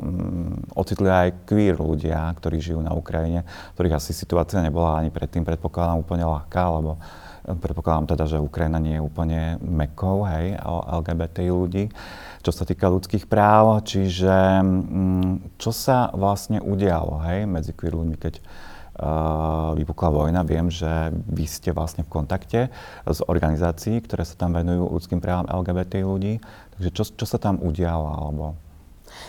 mm, 0.00 0.72
ocitli 0.72 1.04
aj 1.12 1.44
queer 1.44 1.76
ľudia, 1.76 2.32
ktorí 2.32 2.64
žijú 2.64 2.80
na 2.80 2.96
Ukrajine, 2.96 3.44
ktorých 3.76 4.00
asi 4.00 4.16
situácia 4.16 4.64
nebola 4.64 5.04
ani 5.04 5.12
predtým, 5.12 5.44
predpokladám, 5.44 6.00
úplne 6.00 6.24
ľahká, 6.24 6.64
lebo 6.80 6.96
Predpokladám 7.42 8.14
teda, 8.14 8.24
že 8.30 8.38
Ukrajina 8.38 8.78
nie 8.78 8.98
je 8.98 9.02
úplne 9.02 9.58
mekou, 9.58 10.22
hej, 10.30 10.54
LGBT 11.02 11.50
ľudí, 11.50 11.90
čo 12.38 12.54
sa 12.54 12.62
týka 12.62 12.86
ľudských 12.86 13.26
práv. 13.26 13.82
Čiže 13.82 14.62
mm, 14.62 15.58
čo 15.58 15.74
sa 15.74 16.14
vlastne 16.14 16.62
udialo, 16.62 17.18
hej, 17.26 17.50
medzi 17.50 17.74
queer 17.74 17.98
ľuďmi, 17.98 18.14
keď 18.14 18.34
uh, 18.38 19.74
vypukla 19.74 20.10
vojna. 20.14 20.46
Viem, 20.46 20.70
že 20.70 21.10
vy 21.10 21.44
ste 21.50 21.74
vlastne 21.74 22.06
v 22.06 22.14
kontakte 22.14 22.70
s 23.02 23.18
organizácií, 23.26 23.98
ktoré 24.06 24.22
sa 24.22 24.38
tam 24.38 24.54
venujú 24.54 24.94
ľudským 24.94 25.18
právam 25.18 25.50
LGBT 25.50 26.06
ľudí. 26.06 26.38
Takže 26.78 26.88
čo, 26.94 27.02
čo 27.10 27.26
sa 27.26 27.42
tam 27.42 27.58
udialo, 27.58 28.06
alebo 28.06 28.54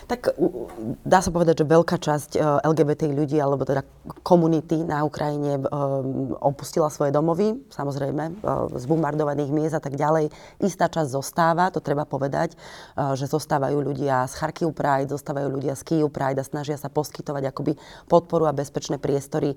tak 0.08 0.36
dá 1.04 1.20
sa 1.24 1.32
povedať, 1.32 1.64
že 1.64 1.66
veľká 1.68 1.98
časť 2.00 2.32
e, 2.36 2.40
LGBT 2.64 3.12
ľudí, 3.12 3.38
alebo 3.40 3.64
teda 3.64 3.86
komunity 4.24 4.84
na 4.84 5.04
Ukrajine 5.08 5.60
e, 5.60 5.62
opustila 6.44 6.92
svoje 6.92 7.16
domovy, 7.16 7.64
samozrejme, 7.72 8.24
e, 8.24 8.32
z 8.80 8.86
bombardovaných 8.88 9.52
miest 9.52 9.76
a 9.78 9.82
tak 9.84 9.96
ďalej. 9.96 10.32
Istá 10.60 10.92
časť 10.92 11.10
zostáva, 11.10 11.72
to 11.72 11.80
treba 11.80 12.04
povedať, 12.08 12.56
že 13.16 13.26
zostávajú 13.30 13.80
ľudia 13.80 14.26
z 14.28 14.34
Charkiv 14.38 14.76
Pride, 14.76 15.12
zostávajú 15.12 15.50
ľudia 15.52 15.74
z 15.78 15.82
Kyiv 15.84 16.10
Pride 16.12 16.40
a 16.40 16.46
snažia 16.46 16.76
sa 16.80 16.92
poskytovať 16.92 17.54
akoby 17.54 17.74
podporu 18.08 18.48
a 18.48 18.56
bezpečné 18.56 19.00
priestory 19.00 19.56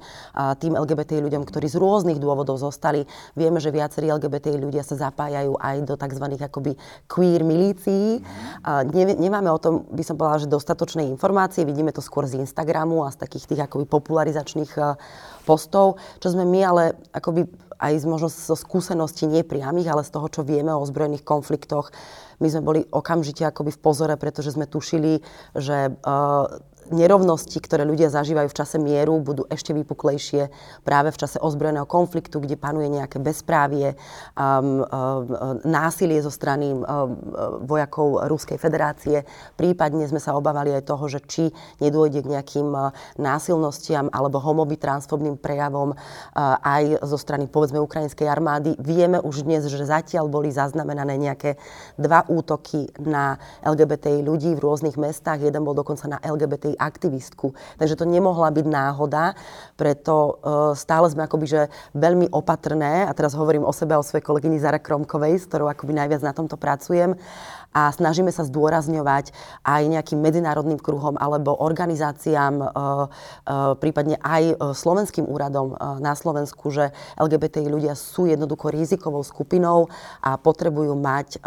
tým 0.60 0.74
LGBT 0.74 1.20
ľuďom, 1.22 1.42
ktorí 1.44 1.66
z 1.70 1.76
rôznych 1.78 2.18
dôvodov 2.18 2.58
zostali. 2.60 3.04
Vieme, 3.34 3.60
že 3.62 3.74
viacerí 3.74 4.08
LGBT 4.10 4.56
ľudia 4.58 4.82
sa 4.82 4.96
zapájajú 4.96 5.58
aj 5.60 5.76
do 5.84 5.94
tzv. 5.94 6.24
akoby 6.40 6.72
queer 7.06 7.42
milícií. 7.46 8.20
Nemáme 9.16 9.50
o 9.52 9.58
tom, 9.60 9.86
by 9.92 10.02
som 10.02 10.16
povedala, 10.16 10.25
že 10.34 10.50
dostatočné 10.50 11.06
informácie. 11.06 11.62
Vidíme 11.62 11.94
to 11.94 12.02
skôr 12.02 12.26
z 12.26 12.42
Instagramu 12.42 13.06
a 13.06 13.14
z 13.14 13.22
takých 13.22 13.54
tých 13.54 13.60
akoby 13.70 13.86
popularizačných 13.86 14.72
eh, 14.82 14.98
postov, 15.46 16.02
čo 16.18 16.34
sme 16.34 16.42
my 16.42 16.60
ale 16.66 16.82
akoby 17.14 17.46
aj 17.76 17.92
z 18.02 18.04
možno 18.08 18.28
zo 18.32 18.56
skúseností 18.56 19.28
nepriamých, 19.28 19.92
ale 19.92 20.02
z 20.02 20.10
toho, 20.10 20.26
čo 20.32 20.42
vieme 20.42 20.72
o 20.72 20.80
ozbrojených 20.80 21.28
konfliktoch, 21.28 21.92
my 22.40 22.48
sme 22.48 22.62
boli 22.64 22.80
okamžite 22.88 23.44
akoby 23.44 23.72
v 23.72 23.80
pozore, 23.80 24.14
pretože 24.16 24.56
sme 24.56 24.68
tušili, 24.68 25.20
že 25.56 25.92
uh, 25.92 26.44
nerovnosti, 26.94 27.58
ktoré 27.58 27.82
ľudia 27.82 28.12
zažívajú 28.12 28.48
v 28.52 28.58
čase 28.58 28.76
mieru, 28.78 29.18
budú 29.18 29.42
ešte 29.50 29.74
vypuklejšie 29.74 30.48
práve 30.86 31.10
v 31.10 31.18
čase 31.18 31.42
ozbrojeného 31.42 31.88
konfliktu, 31.88 32.38
kde 32.38 32.54
panuje 32.54 32.86
nejaké 32.86 33.18
bezprávie, 33.18 33.98
um, 34.38 34.84
um, 34.84 35.58
násilie 35.66 36.22
zo 36.22 36.30
strany 36.30 36.70
um, 36.70 36.84
vojakov 37.66 38.30
Ruskej 38.30 38.60
federácie. 38.60 39.26
Prípadne 39.58 40.06
sme 40.06 40.22
sa 40.22 40.38
obávali 40.38 40.70
aj 40.70 40.86
toho, 40.86 41.04
že 41.10 41.20
či 41.26 41.44
nedôjde 41.82 42.22
k 42.22 42.30
nejakým 42.38 42.68
uh, 42.70 42.94
násilnostiam 43.18 44.06
alebo 44.14 44.38
homoby 44.38 44.78
transfobným 44.78 45.40
prejavom 45.40 45.92
uh, 45.92 45.98
aj 46.62 47.02
zo 47.02 47.18
strany 47.18 47.50
povedzme 47.50 47.82
ukrajinskej 47.82 48.30
armády. 48.30 48.78
Vieme 48.78 49.18
už 49.18 49.42
dnes, 49.42 49.66
že 49.66 49.82
zatiaľ 49.82 50.30
boli 50.30 50.54
zaznamenané 50.54 51.18
nejaké 51.18 51.58
dva 51.98 52.22
útoky 52.30 52.88
na 53.02 53.40
LGBTI 53.64 54.22
ľudí 54.22 54.54
v 54.54 54.62
rôznych 54.62 55.00
mestách. 55.00 55.42
Jeden 55.42 55.64
bol 55.66 55.74
dokonca 55.74 56.06
na 56.06 56.18
LGBTI 56.22 56.75
aktivistku. 56.78 57.56
Takže 57.80 57.96
to 57.96 58.04
nemohla 58.06 58.52
byť 58.52 58.66
náhoda, 58.68 59.34
preto 59.74 60.14
uh, 60.14 60.30
stále 60.78 61.10
sme 61.10 61.26
akoby 61.26 61.46
že 61.48 61.62
veľmi 61.96 62.30
opatrné, 62.30 63.08
a 63.08 63.12
teraz 63.16 63.34
hovorím 63.34 63.66
o 63.66 63.72
sebe 63.74 63.96
a 63.96 64.00
o 64.00 64.06
svojej 64.06 64.24
kolegyni 64.24 64.62
Zara 64.62 64.78
Kromkovej, 64.78 65.42
s 65.42 65.48
ktorou 65.50 65.68
akoby 65.68 65.96
najviac 65.96 66.22
na 66.22 66.36
tomto 66.36 66.60
pracujem, 66.60 67.18
a 67.76 67.92
snažíme 67.92 68.32
sa 68.32 68.40
zdôrazňovať 68.48 69.36
aj 69.60 69.82
nejakým 69.84 70.16
medzinárodným 70.16 70.80
kruhom 70.80 71.20
alebo 71.20 71.52
organizáciám, 71.60 72.54
uh, 72.56 72.68
uh, 72.72 73.76
prípadne 73.76 74.16
aj 74.24 74.56
slovenským 74.72 75.28
úradom 75.28 75.76
na 76.00 76.16
Slovensku, 76.16 76.72
že 76.72 76.94
LGBTI 77.20 77.68
ľudia 77.68 77.92
sú 77.92 78.24
jednoducho 78.24 78.72
rizikovou 78.72 79.20
skupinou 79.20 79.92
a 80.24 80.40
potrebujú 80.40 80.96
mať 80.96 81.40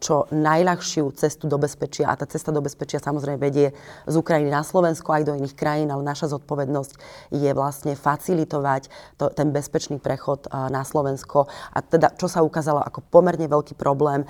čo 0.00 0.24
najľahšiu 0.32 1.12
cestu 1.12 1.44
do 1.44 1.60
bezpečia. 1.60 2.08
A 2.08 2.16
tá 2.16 2.24
cesta 2.24 2.48
do 2.48 2.64
bezpečia 2.64 2.96
samozrejme 2.96 3.36
vedie 3.36 3.76
z 4.08 4.14
Ukrajiny 4.16 4.48
na 4.48 4.64
Slovensko 4.64 5.12
aj 5.12 5.28
do 5.28 5.36
iných 5.36 5.52
krajín, 5.52 5.92
ale 5.92 6.00
naša 6.00 6.32
zodpovednosť 6.32 6.96
je 7.28 7.50
vlastne 7.52 7.92
facilitovať 7.92 8.88
to, 9.20 9.28
ten 9.28 9.52
bezpečný 9.52 10.00
prechod 10.00 10.48
na 10.48 10.80
Slovensko. 10.80 11.44
A 11.76 11.84
teda, 11.84 12.08
čo 12.16 12.24
sa 12.24 12.40
ukázalo 12.40 12.80
ako 12.80 13.04
pomerne 13.12 13.44
veľký 13.44 13.76
problém, 13.76 14.24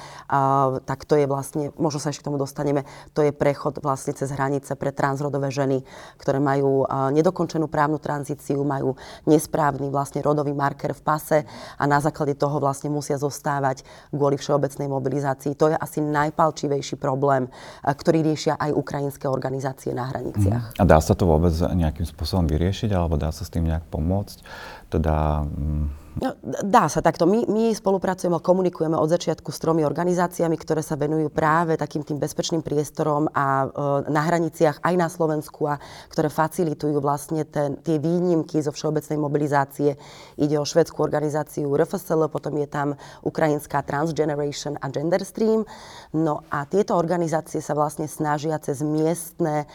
tak 0.82 1.06
to 1.06 1.14
je 1.14 1.30
vlastne, 1.30 1.70
možno 1.78 2.02
sa 2.02 2.10
ešte 2.10 2.26
k 2.26 2.34
tomu 2.34 2.42
dostaneme, 2.42 2.82
to 3.14 3.22
je 3.22 3.30
prechod 3.30 3.78
vlastne 3.78 4.10
cez 4.18 4.34
hranice 4.34 4.75
pre 4.75 4.90
transrodové 4.90 5.54
ženy, 5.54 5.87
ktoré 6.18 6.42
majú 6.42 6.90
nedokončenú 7.14 7.70
právnu 7.70 8.02
tranzíciu, 8.02 8.66
majú 8.66 8.99
nesprávny 9.30 9.94
vlastne 9.94 10.26
rodový 10.26 10.58
marker 10.58 10.90
v 10.90 11.02
pase 11.06 11.38
a 11.78 11.87
na 11.87 12.02
základe 12.02 12.35
toho 12.35 12.59
vlastne 12.59 12.90
musia 12.90 13.14
zostávať 13.14 13.87
kvôli 14.11 14.35
všeobecnej 14.35 14.90
mobilizácii 14.90 15.18
organizácií. 15.20 15.52
To 15.61 15.68
je 15.68 15.76
asi 15.76 16.00
najpalčivejší 16.00 16.96
problém, 16.96 17.46
eh, 17.46 17.92
ktorý 17.92 18.24
riešia 18.24 18.56
aj 18.56 18.72
ukrajinské 18.72 19.28
organizácie 19.28 19.92
na 19.92 20.09
hraniciach. 20.09 20.80
A 20.80 20.85
dá 20.88 20.98
sa 21.04 21.12
to 21.12 21.28
vôbec 21.28 21.52
nejakým 21.52 22.09
spôsobom 22.09 22.48
vyriešiť, 22.48 22.90
alebo 22.96 23.20
dá 23.20 23.28
sa 23.28 23.44
s 23.44 23.52
tým 23.52 23.68
nejak 23.68 23.85
pomôcť? 23.92 24.40
Teda, 24.88 25.44
mm, 25.44 25.99
No, 26.18 26.35
dá 26.66 26.90
sa 26.90 26.99
takto. 26.99 27.23
My, 27.23 27.46
my 27.46 27.70
spolupracujeme 27.70 28.35
a 28.35 28.42
komunikujeme 28.42 28.99
od 28.99 29.14
začiatku 29.14 29.55
s 29.55 29.62
tromi 29.62 29.87
organizáciami, 29.87 30.59
ktoré 30.59 30.83
sa 30.83 30.99
venujú 30.99 31.31
práve 31.31 31.79
takým 31.79 32.03
tým 32.03 32.18
bezpečným 32.18 32.66
priestorom 32.66 33.31
a 33.31 33.46
e, 33.62 33.66
na 34.11 34.27
hraniciach 34.27 34.83
aj 34.83 34.94
na 34.99 35.07
Slovensku 35.07 35.70
a 35.70 35.79
ktoré 36.11 36.27
facilitujú 36.27 36.99
vlastne 36.99 37.46
ten, 37.46 37.79
tie 37.87 38.03
výnimky 38.03 38.59
zo 38.59 38.75
všeobecnej 38.75 39.23
mobilizácie. 39.23 39.94
Ide 40.35 40.59
o 40.59 40.66
švedskú 40.66 41.07
organizáciu 41.07 41.70
RFSL, 41.70 42.27
potom 42.27 42.59
je 42.59 42.66
tam 42.66 42.99
ukrajinská 43.23 43.87
Transgeneration 43.87 44.83
a 44.83 44.90
Gender 44.90 45.23
Stream. 45.23 45.62
No 46.11 46.42
a 46.51 46.66
tieto 46.66 46.99
organizácie 46.99 47.62
sa 47.62 47.79
vlastne 47.79 48.11
snažia 48.11 48.59
cez 48.59 48.83
miestne 48.83 49.62
e, 49.62 49.66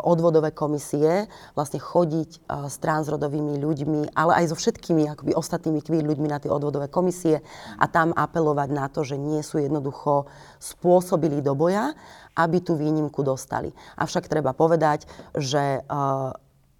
odvodové 0.00 0.48
komisie 0.48 1.28
vlastne 1.52 1.76
chodiť 1.76 2.30
e, 2.32 2.72
s 2.72 2.80
transrodovými 2.80 3.60
ľuďmi, 3.60 4.16
ale 4.16 4.32
aj 4.40 4.44
so 4.48 4.56
všetkými 4.56 5.12
akoby 5.12 5.36
ostatnými 5.36 5.57
ostatnými 5.58 5.82
queer 5.82 6.06
ľuďmi 6.06 6.30
na 6.30 6.38
tie 6.38 6.46
odvodové 6.54 6.86
komisie 6.86 7.42
a 7.82 7.84
tam 7.90 8.14
apelovať 8.14 8.68
na 8.70 8.86
to, 8.86 9.02
že 9.02 9.18
nie 9.18 9.42
sú 9.42 9.58
jednoducho 9.58 10.30
spôsobili 10.62 11.42
do 11.42 11.58
boja, 11.58 11.98
aby 12.38 12.62
tú 12.62 12.78
výnimku 12.78 13.26
dostali. 13.26 13.74
Avšak 13.98 14.30
treba 14.30 14.54
povedať, 14.54 15.10
že 15.34 15.82
uh, 15.82 16.30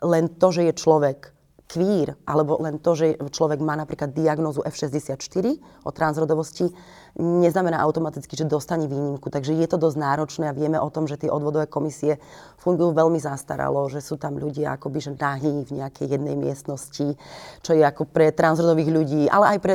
len 0.07 0.31
to, 0.39 0.55
že 0.55 0.71
je 0.71 0.79
človek 0.79 1.35
queer, 1.69 2.17
alebo 2.25 2.57
len 2.65 2.81
to, 2.81 2.97
že 2.97 3.21
človek 3.29 3.61
má 3.61 3.77
napríklad 3.77 4.17
diagnózu 4.17 4.65
F64 4.65 5.45
o 5.85 5.91
transrodovosti, 5.93 6.73
neznamená 7.21 7.85
automaticky, 7.85 8.41
že 8.41 8.49
dostane 8.49 8.89
výnimku. 8.89 9.29
Takže 9.29 9.53
je 9.53 9.67
to 9.69 9.77
dosť 9.77 9.97
náročné 10.01 10.45
a 10.49 10.57
vieme 10.57 10.81
o 10.81 10.89
tom, 10.89 11.05
že 11.05 11.21
tie 11.21 11.29
odvodové 11.29 11.69
komisie 11.69 12.17
fungujú 12.57 12.97
veľmi 12.97 13.21
zastaralo, 13.21 13.85
že 13.93 14.01
sú 14.01 14.17
tam 14.17 14.41
ľudia 14.41 14.81
akoby 14.81 14.99
že 14.99 15.13
nahý 15.13 15.69
v 15.69 15.85
nejakej 15.85 16.07
jednej 16.09 16.35
miestnosti, 16.41 17.21
čo 17.61 17.71
je 17.77 17.85
ako 17.85 18.09
pre 18.09 18.33
transrodových 18.33 18.91
ľudí, 18.91 19.23
ale 19.29 19.57
aj 19.57 19.59
pre 19.61 19.75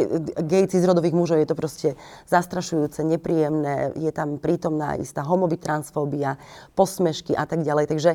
gay 0.49 0.65
cisrodových 0.65 1.13
mužov 1.13 1.38
je 1.38 1.47
to 1.47 1.56
proste 1.56 1.89
zastrašujúce, 2.25 3.06
nepríjemné, 3.06 3.93
je 4.01 4.10
tam 4.10 4.41
prítomná 4.41 4.97
istá 4.97 5.21
homoby 5.21 5.62
transfóbia, 5.62 6.41
posmešky 6.73 7.38
a 7.38 7.45
tak 7.45 7.62
ďalej. 7.62 7.86
Takže 7.86 8.12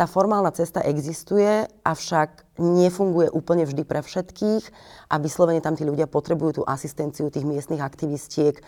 tá 0.00 0.08
formálna 0.08 0.48
cesta 0.48 0.80
existuje, 0.80 1.68
avšak 1.84 2.56
nefunguje 2.56 3.28
úplne 3.36 3.68
vždy 3.68 3.84
pre 3.84 4.00
všetkých 4.00 4.64
a 5.12 5.20
vyslovene 5.20 5.60
tam 5.60 5.76
tí 5.76 5.84
ľudia 5.84 6.08
potrebujú 6.08 6.50
tú 6.56 6.62
asistenciu 6.64 7.28
tých 7.28 7.44
miestnych 7.44 7.84
aktivistiek, 7.84 8.64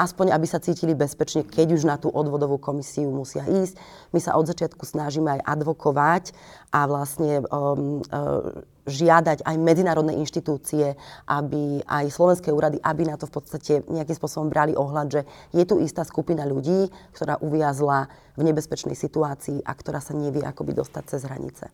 aspoň 0.00 0.32
aby 0.32 0.46
sa 0.48 0.56
cítili 0.64 0.96
bezpečne, 0.96 1.44
keď 1.44 1.76
už 1.76 1.82
na 1.84 2.00
tú 2.00 2.08
odvodovú 2.08 2.56
komisiu 2.56 3.12
musia 3.12 3.44
ísť. 3.44 3.76
My 4.16 4.20
sa 4.24 4.40
od 4.40 4.48
začiatku 4.48 4.88
snažíme 4.88 5.28
aj 5.36 5.40
advokovať 5.44 6.24
a 6.72 6.88
vlastne 6.88 7.44
um, 7.52 8.00
uh, 8.08 8.64
žiadať 8.88 9.44
aj 9.44 9.56
medzinárodné 9.60 10.16
inštitúcie, 10.18 10.96
aby 11.28 11.84
aj 11.84 12.10
slovenské 12.10 12.48
úrady, 12.48 12.80
aby 12.80 13.04
na 13.04 13.20
to 13.20 13.28
v 13.28 13.36
podstate 13.36 13.72
nejakým 13.86 14.16
spôsobom 14.16 14.48
brali 14.48 14.72
ohľad, 14.72 15.06
že 15.12 15.20
je 15.52 15.64
tu 15.68 15.78
istá 15.78 16.02
skupina 16.02 16.48
ľudí, 16.48 16.88
ktorá 17.12 17.38
uviazla 17.44 18.08
v 18.34 18.42
nebezpečnej 18.48 18.96
situácii 18.96 19.62
a 19.62 19.72
ktorá 19.76 20.00
sa 20.00 20.16
nevie 20.16 20.40
akoby 20.40 20.74
dostať 20.74 21.02
cez 21.06 21.20
hranice. 21.28 21.68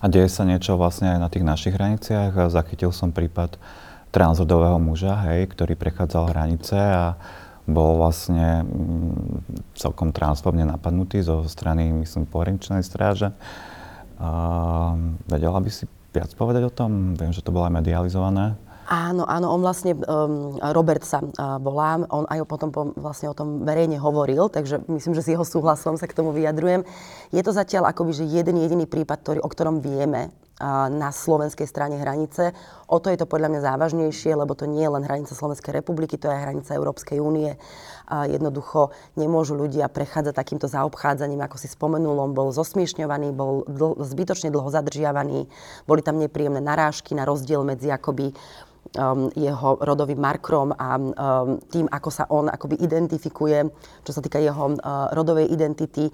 A 0.00 0.08
deje 0.08 0.32
sa 0.32 0.48
niečo 0.48 0.74
vlastne 0.80 1.12
aj 1.12 1.18
na 1.20 1.28
tých 1.28 1.44
našich 1.44 1.76
hraniciach? 1.76 2.48
Zachytil 2.48 2.90
som 2.90 3.12
prípad 3.12 3.60
transrodového 4.10 4.80
muža, 4.80 5.12
hej, 5.28 5.52
ktorý 5.52 5.76
prechádzal 5.76 6.32
hranice 6.32 6.76
a 6.76 7.20
bol 7.66 7.98
vlastne 7.98 8.62
mm, 8.62 9.74
celkom 9.74 10.14
transformne 10.14 10.62
napadnutý 10.62 11.20
zo 11.22 11.42
strany, 11.50 11.90
myslím, 12.06 12.26
pohraničnej 12.30 12.82
stráže. 12.86 13.34
A 14.16 14.30
vedela 15.28 15.58
by 15.60 15.70
si 15.70 15.84
viac 16.14 16.32
povedať 16.32 16.62
o 16.64 16.72
tom? 16.72 17.12
Viem, 17.18 17.34
že 17.34 17.44
to 17.44 17.52
bolo 17.52 17.68
aj 17.68 17.76
medializované. 17.82 18.56
Áno, 18.86 19.26
áno, 19.26 19.50
on 19.50 19.66
vlastne, 19.66 19.98
um, 19.98 20.62
Robert 20.62 21.02
sa 21.02 21.18
uh, 21.18 21.58
volá, 21.58 21.98
on 22.06 22.22
aj 22.30 22.46
potom 22.46 22.70
po, 22.70 22.94
vlastne 22.94 23.26
o 23.26 23.34
tom 23.34 23.66
verejne 23.66 23.98
hovoril, 23.98 24.46
takže 24.46 24.86
myslím, 24.86 25.10
že 25.18 25.26
s 25.26 25.32
jeho 25.34 25.42
súhlasom 25.42 25.98
sa 25.98 26.06
k 26.06 26.14
tomu 26.14 26.30
vyjadrujem. 26.30 26.86
Je 27.34 27.42
to 27.42 27.50
zatiaľ 27.50 27.90
akoby, 27.90 28.14
že 28.14 28.30
jeden 28.30 28.62
jediný 28.62 28.86
prípad, 28.86 29.18
ktorý, 29.26 29.38
o 29.42 29.50
ktorom 29.50 29.82
vieme, 29.82 30.30
na 30.88 31.12
slovenskej 31.12 31.68
strane 31.68 32.00
hranice. 32.00 32.56
O 32.88 32.96
to 32.96 33.12
je 33.12 33.20
to 33.20 33.28
podľa 33.28 33.52
mňa 33.52 33.60
závažnejšie, 33.60 34.32
lebo 34.32 34.56
to 34.56 34.64
nie 34.64 34.88
je 34.88 34.88
len 34.88 35.04
hranica 35.04 35.36
Slovenskej 35.36 35.68
republiky, 35.68 36.16
to 36.16 36.32
je 36.32 36.32
aj 36.32 36.42
hranica 36.48 36.72
Európskej 36.72 37.20
únie. 37.20 37.60
Jednoducho 38.08 38.88
nemôžu 39.20 39.52
ľudia 39.52 39.92
prechádzať 39.92 40.32
takýmto 40.32 40.64
zaobchádzaním, 40.64 41.44
ako 41.44 41.60
si 41.60 41.68
spomenul, 41.68 42.16
on 42.16 42.32
bol 42.32 42.56
zosmiešňovaný, 42.56 43.36
bol 43.36 43.68
dl- 43.68 44.00
zbytočne 44.00 44.48
dlho 44.48 44.72
zadržiavaný, 44.72 45.44
boli 45.84 46.00
tam 46.00 46.16
nepríjemné 46.16 46.64
narážky 46.64 47.12
na 47.12 47.28
rozdiel 47.28 47.60
medzi 47.60 47.92
akoby 47.92 48.32
um, 48.96 49.28
jeho 49.36 49.76
rodovým 49.84 50.18
markrom 50.18 50.72
a 50.72 50.96
um, 50.96 51.60
tým, 51.68 51.86
ako 51.92 52.08
sa 52.08 52.24
on 52.32 52.48
akoby 52.48 52.80
identifikuje, 52.80 53.68
čo 54.02 54.10
sa 54.16 54.24
týka 54.24 54.40
jeho 54.40 54.74
uh, 54.74 55.12
rodovej 55.12 55.52
identity. 55.52 56.08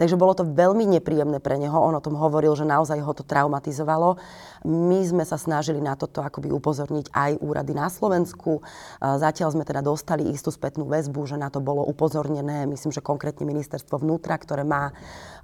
Takže 0.00 0.16
bolo 0.18 0.32
to 0.34 0.48
veľmi 0.48 0.88
nepríjemné 0.98 1.38
pre 1.38 1.60
neho. 1.60 1.76
On 1.76 1.94
o 1.94 2.02
tom 2.02 2.16
hovoril, 2.16 2.56
že 2.56 2.66
naozaj 2.66 2.98
ho 3.04 3.12
to 3.12 3.22
traumatizovalo. 3.22 4.18
My 4.66 5.04
sme 5.04 5.22
sa 5.22 5.36
snažili 5.38 5.78
na 5.78 5.94
toto 5.94 6.24
akoby 6.24 6.50
upozorniť 6.50 7.12
aj 7.12 7.38
úrady 7.38 7.76
na 7.76 7.86
Slovensku. 7.86 8.64
Zatiaľ 8.98 9.54
sme 9.54 9.68
teda 9.68 9.84
dostali 9.84 10.26
istú 10.32 10.50
spätnú 10.50 10.88
väzbu, 10.88 11.28
že 11.28 11.36
na 11.38 11.52
to 11.52 11.62
bolo 11.62 11.84
upozornené, 11.86 12.66
myslím, 12.66 12.90
že 12.90 13.04
konkrétne 13.04 13.44
ministerstvo 13.46 14.00
vnútra, 14.00 14.40
ktoré 14.40 14.64
má 14.66 14.90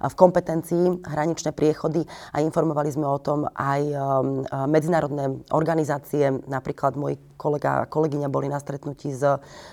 v 0.01 0.15
kompetencii 0.17 1.07
hraničné 1.07 1.53
priechody 1.55 2.03
a 2.33 2.41
informovali 2.43 2.89
sme 2.91 3.05
o 3.07 3.19
tom 3.21 3.47
aj 3.53 3.81
um, 3.85 4.43
medzinárodné 4.67 5.39
organizácie, 5.51 6.35
napríklad 6.49 6.78
môj 6.95 7.19
kolega 7.39 7.83
a 7.83 7.87
kolegyňa 7.87 8.27
boli 8.27 8.51
na 8.51 8.59
stretnutí 8.59 9.15
s 9.15 9.23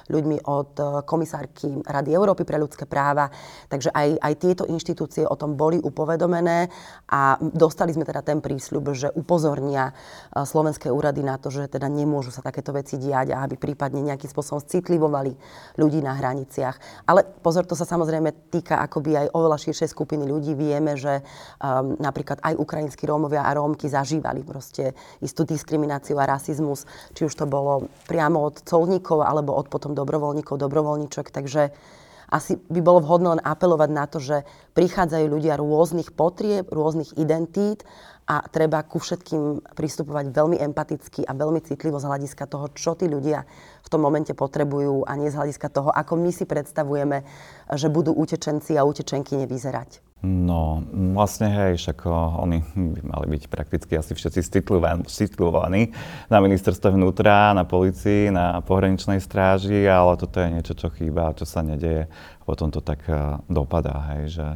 ľuďmi 0.06 0.46
od 0.46 0.70
uh, 0.78 0.86
komisárky 1.02 1.82
Rady 1.82 2.14
Európy 2.14 2.46
pre 2.46 2.62
ľudské 2.62 2.86
práva. 2.86 3.26
Takže 3.66 3.90
aj, 3.90 4.22
aj 4.22 4.32
tieto 4.38 4.62
inštitúcie 4.70 5.26
o 5.26 5.34
tom 5.34 5.58
boli 5.58 5.82
upovedomené 5.82 6.70
a 7.10 7.34
dostali 7.42 7.90
sme 7.90 8.06
teda 8.06 8.22
ten 8.22 8.38
prísľub, 8.38 8.94
že 8.94 9.10
upozornia 9.18 9.90
uh, 9.90 10.46
slovenské 10.46 10.86
úrady 10.94 11.26
na 11.26 11.42
to, 11.42 11.50
že 11.50 11.66
teda 11.66 11.90
nemôžu 11.90 12.30
sa 12.30 12.38
takéto 12.38 12.70
veci 12.70 13.02
diať 13.02 13.34
a 13.34 13.42
aby 13.42 13.58
prípadne 13.58 13.98
nejakým 13.98 14.30
spôsobom 14.30 14.62
citlivovali 14.62 15.34
ľudí 15.74 15.98
na 15.98 16.14
hraniciach. 16.14 17.06
Ale 17.10 17.26
pozor, 17.42 17.66
to 17.66 17.74
sa 17.74 17.82
samozrejme 17.82 18.50
týka 18.54 18.78
akoby 18.78 19.26
aj 19.26 19.34
oveľa 19.34 19.58
širšej 19.58 19.90
skupiny 19.90 20.22
ľudí. 20.22 20.54
Vieme, 20.54 20.94
že 20.94 21.18
um, 21.58 21.98
napríklad 21.98 22.38
aj 22.46 22.54
ukrajinskí 22.54 23.10
Rómovia 23.10 23.42
a 23.42 23.50
Rómky 23.58 23.90
zažívali 23.90 24.46
proste 24.46 24.94
istú 25.18 25.42
diskrimináciu 25.42 26.14
a 26.22 26.30
rasizmus, 26.30 26.86
či 27.14 27.26
už 27.26 27.34
to 27.34 27.46
bolo 27.48 27.88
priamo 28.06 28.42
od 28.42 28.62
colníkov 28.62 29.24
alebo 29.24 29.54
od 29.56 29.66
potom 29.70 29.96
dobrovoľníkov, 29.96 30.60
dobrovoľníčok. 30.60 31.32
Takže 31.32 31.72
asi 32.26 32.58
by 32.58 32.80
bolo 32.82 32.98
vhodné 33.02 33.38
len 33.38 33.42
apelovať 33.42 33.90
na 33.90 34.04
to, 34.10 34.18
že 34.18 34.42
prichádzajú 34.74 35.26
ľudia 35.30 35.58
rôznych 35.58 36.10
potrieb, 36.10 36.66
rôznych 36.74 37.14
identít 37.14 37.86
a 38.26 38.42
treba 38.50 38.82
ku 38.82 38.98
všetkým 38.98 39.62
pristupovať 39.78 40.34
veľmi 40.34 40.58
empaticky 40.58 41.22
a 41.22 41.30
veľmi 41.30 41.62
citlivo 41.62 42.02
z 42.02 42.08
hľadiska 42.10 42.50
toho, 42.50 42.66
čo 42.74 42.98
tí 42.98 43.06
ľudia 43.06 43.46
v 43.86 43.88
tom 43.88 44.02
momente 44.02 44.34
potrebujú 44.34 45.06
a 45.06 45.14
nie 45.14 45.30
z 45.30 45.38
hľadiska 45.38 45.70
toho, 45.70 45.94
ako 45.94 46.18
my 46.18 46.34
si 46.34 46.42
predstavujeme, 46.42 47.22
že 47.78 47.86
budú 47.86 48.10
utečenci 48.10 48.74
a 48.74 48.82
utečenky 48.82 49.38
nevyzerať. 49.38 50.05
No, 50.24 50.80
vlastne 51.12 51.52
hej, 51.52 51.72
však 51.76 52.08
oni 52.40 52.64
by 52.96 53.00
mali 53.04 53.26
byť 53.36 53.42
prakticky 53.52 54.00
asi 54.00 54.16
všetci 54.16 54.64
citlovaní 55.06 55.92
na 56.32 56.38
ministerstve 56.40 56.96
vnútra, 56.96 57.52
na 57.52 57.68
policii, 57.68 58.32
na 58.32 58.64
pohraničnej 58.64 59.20
stráži, 59.20 59.84
ale 59.84 60.16
toto 60.16 60.40
je 60.40 60.48
niečo, 60.56 60.72
čo 60.72 60.88
chýba, 60.88 61.36
čo 61.36 61.44
sa 61.44 61.60
nedeje. 61.60 62.08
Potom 62.48 62.72
to 62.72 62.80
tak 62.80 63.04
dopadá, 63.46 64.16
hej, 64.16 64.40
že 64.40 64.46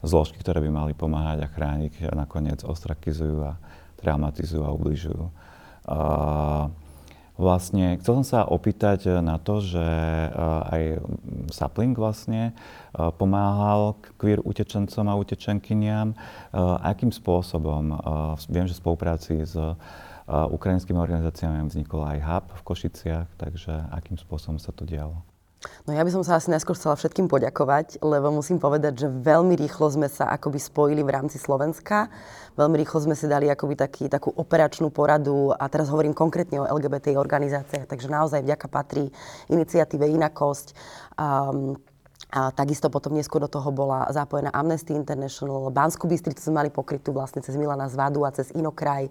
zložky, 0.00 0.40
ktoré 0.40 0.64
by 0.64 0.70
mali 0.72 0.92
pomáhať 0.96 1.46
a 1.46 1.52
chrániť, 1.52 2.12
nakoniec 2.16 2.64
ostrakizujú 2.64 3.44
a 3.44 3.60
traumatizujú 4.00 4.62
a 4.64 4.72
ubližujú. 4.72 5.24
Uh, 5.84 6.72
vlastne 7.34 7.98
chcel 7.98 8.22
som 8.22 8.26
sa 8.26 8.40
opýtať 8.46 9.20
na 9.20 9.42
to, 9.42 9.58
že 9.58 9.82
uh, 9.82 10.70
aj 10.70 10.82
Sapling 11.50 11.94
vlastne 11.94 12.54
uh, 12.54 13.10
pomáhal 13.10 13.98
queer 14.16 14.38
utečencom 14.44 15.04
a 15.10 15.18
utečenkyniam. 15.18 16.14
Akým 16.80 17.10
spôsobom? 17.10 17.98
Viem, 18.46 18.70
že 18.70 18.78
v 18.78 18.82
spolupráci 18.82 19.42
s 19.42 19.58
ukrajinskými 20.30 20.96
organizáciami 20.96 21.66
vznikol 21.68 22.06
aj 22.06 22.18
hub 22.22 22.44
v 22.54 22.62
Košiciach, 22.64 23.28
takže 23.36 23.72
akým 23.92 24.16
spôsobom 24.16 24.56
sa 24.56 24.72
to 24.72 24.86
dialo? 24.86 25.33
No 25.84 25.92
ja 25.92 26.00
by 26.00 26.10
som 26.12 26.22
sa 26.24 26.36
asi 26.40 26.48
najskôr 26.48 26.76
chcela 26.76 26.96
všetkým 26.96 27.28
poďakovať, 27.28 28.00
lebo 28.00 28.32
musím 28.32 28.56
povedať, 28.56 29.04
že 29.04 29.08
veľmi 29.08 29.56
rýchlo 29.56 29.88
sme 29.92 30.08
sa 30.08 30.28
akoby 30.32 30.56
spojili 30.60 31.02
v 31.04 31.12
rámci 31.12 31.36
Slovenska. 31.36 32.08
Veľmi 32.56 32.80
rýchlo 32.80 33.04
sme 33.04 33.16
si 33.16 33.28
dali 33.28 33.52
akoby 33.52 33.74
taký, 33.76 34.08
takú 34.08 34.32
operačnú 34.32 34.88
poradu 34.88 35.52
a 35.52 35.64
teraz 35.68 35.88
hovorím 35.92 36.16
konkrétne 36.16 36.62
o 36.62 36.68
LGBT 36.68 37.16
organizáciách, 37.20 37.88
takže 37.88 38.08
naozaj 38.08 38.44
vďaka 38.44 38.66
patrí 38.68 39.12
iniciatíve 39.52 40.08
Inakosť. 40.08 40.76
Um, 41.16 41.76
a 42.34 42.50
takisto 42.50 42.90
potom 42.90 43.14
neskôr 43.14 43.38
do 43.38 43.46
toho 43.46 43.70
bola 43.70 44.10
zapojená 44.10 44.50
Amnesty 44.50 44.90
International, 44.90 45.70
Banskú 45.70 46.10
Bystricu 46.10 46.42
sme 46.42 46.66
mali 46.66 46.70
pokrytú 46.74 47.14
vlastne 47.14 47.38
cez 47.46 47.54
Milana 47.54 47.86
Zvadu 47.86 48.26
a 48.26 48.34
cez 48.34 48.50
Inokraj. 48.58 49.06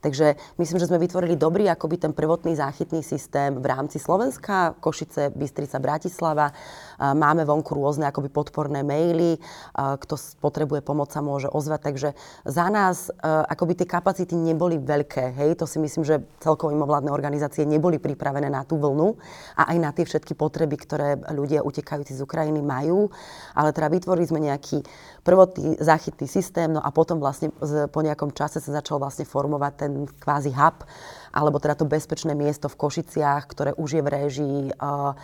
Takže 0.00 0.38
myslím, 0.56 0.78
že 0.80 0.88
sme 0.88 1.02
vytvorili 1.02 1.36
dobrý 1.36 1.68
akoby 1.68 2.00
ten 2.00 2.12
prvotný 2.16 2.56
záchytný 2.56 3.04
systém 3.04 3.52
v 3.58 3.66
rámci 3.68 4.00
Slovenska, 4.00 4.78
Košice, 4.80 5.28
Bystrica, 5.34 5.76
Bratislava. 5.76 6.56
Máme 6.96 7.44
vonku 7.44 7.76
rôzne 7.76 8.08
akoby 8.08 8.32
podporné 8.32 8.80
maily, 8.80 9.36
kto 9.76 10.14
potrebuje 10.40 10.80
pomoc 10.80 11.12
sa 11.12 11.20
môže 11.20 11.52
ozvať. 11.52 11.80
Takže 11.92 12.08
za 12.48 12.66
nás 12.72 13.12
akoby 13.20 13.84
tie 13.84 13.88
kapacity 13.90 14.32
neboli 14.38 14.80
veľké. 14.80 15.36
Hej? 15.36 15.60
To 15.60 15.68
si 15.68 15.76
myslím, 15.76 16.06
že 16.06 16.24
celkovo 16.40 16.72
mimovládne 16.72 17.12
organizácie 17.12 17.68
neboli 17.68 18.00
pripravené 18.00 18.48
na 18.48 18.64
tú 18.64 18.80
vlnu 18.80 19.20
a 19.58 19.68
aj 19.68 19.76
na 19.76 19.90
tie 19.92 20.08
všetky 20.08 20.32
potreby, 20.32 20.80
ktoré 20.80 21.20
ľudia 21.28 21.60
utekajúci 21.60 22.16
z 22.16 22.24
Ukrajiny 22.24 22.59
majú. 22.64 23.10
Ale 23.56 23.74
teda 23.74 23.88
vytvorili 23.92 24.26
sme 24.28 24.40
nejaký 24.40 24.84
prvotný 25.20 25.76
záchytný 25.80 26.24
systém, 26.24 26.72
no 26.72 26.80
a 26.80 26.88
potom 26.94 27.20
vlastne 27.20 27.52
po 27.92 28.00
nejakom 28.00 28.32
čase 28.32 28.62
sa 28.62 28.80
začal 28.80 28.96
vlastne 28.96 29.28
formovať 29.28 29.72
ten 29.76 29.92
kvázi 30.08 30.52
hub, 30.56 30.84
alebo 31.30 31.62
teda 31.62 31.78
to 31.78 31.86
bezpečné 31.86 32.34
miesto 32.34 32.66
v 32.66 32.78
Košiciach, 32.78 33.42
ktoré 33.46 33.70
už 33.78 33.98
je 33.98 34.02
v 34.02 34.08
réžii 34.10 34.60
uh, 34.74 35.14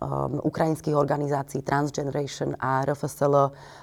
um, 0.00 0.38
ukrajinských 0.46 0.94
organizácií 0.94 1.66
Transgeneration 1.66 2.54
a 2.60 2.86
RFSL 2.86 3.34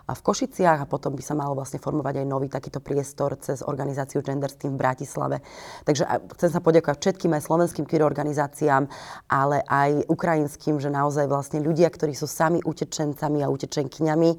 v 0.08 0.22
Košiciach 0.22 0.84
a 0.84 0.90
potom 0.90 1.16
by 1.16 1.24
sa 1.24 1.36
malo 1.36 1.58
vlastne 1.58 1.84
formovať 1.84 2.24
aj 2.24 2.28
nový 2.28 2.48
takýto 2.48 2.80
priestor 2.80 3.36
cez 3.42 3.66
organizáciu 3.66 4.24
Gender 4.24 4.52
Team 4.52 4.76
v 4.76 4.82
Bratislave. 4.82 5.38
Takže 5.84 6.04
chcem 6.40 6.50
sa 6.52 6.60
poďakovať 6.64 6.98
všetkým 7.00 7.32
aj 7.36 7.46
slovenským 7.46 7.86
queer 7.88 8.08
organizáciám, 8.08 8.88
ale 9.28 9.66
aj 9.68 10.08
ukrajinským, 10.08 10.80
že 10.80 10.88
naozaj 10.94 11.28
vlastne 11.28 11.60
ľudia, 11.60 11.92
ktorí 11.92 12.16
sú 12.16 12.30
sami 12.30 12.64
utečencami 12.64 13.44
a 13.44 13.52
utečenkyňami, 13.52 14.32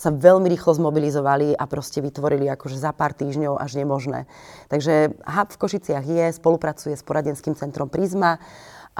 sa 0.00 0.08
veľmi 0.08 0.48
rýchlo 0.48 0.72
zmobilizovali 0.80 1.52
a 1.52 1.68
proste 1.68 2.00
vytvorili 2.00 2.48
akože 2.48 2.80
za 2.80 2.96
pár 2.96 3.12
týždňov 3.12 3.60
až 3.60 3.76
nemožné. 3.76 4.24
Takže 4.72 5.12
hub 5.12 5.48
v 5.52 5.60
Košiciach 5.60 6.06
je, 6.08 6.24
spolupracuje 6.32 6.96
s 6.96 7.04
poradenským 7.04 7.52
centrom 7.52 7.92
Prisma, 7.92 8.40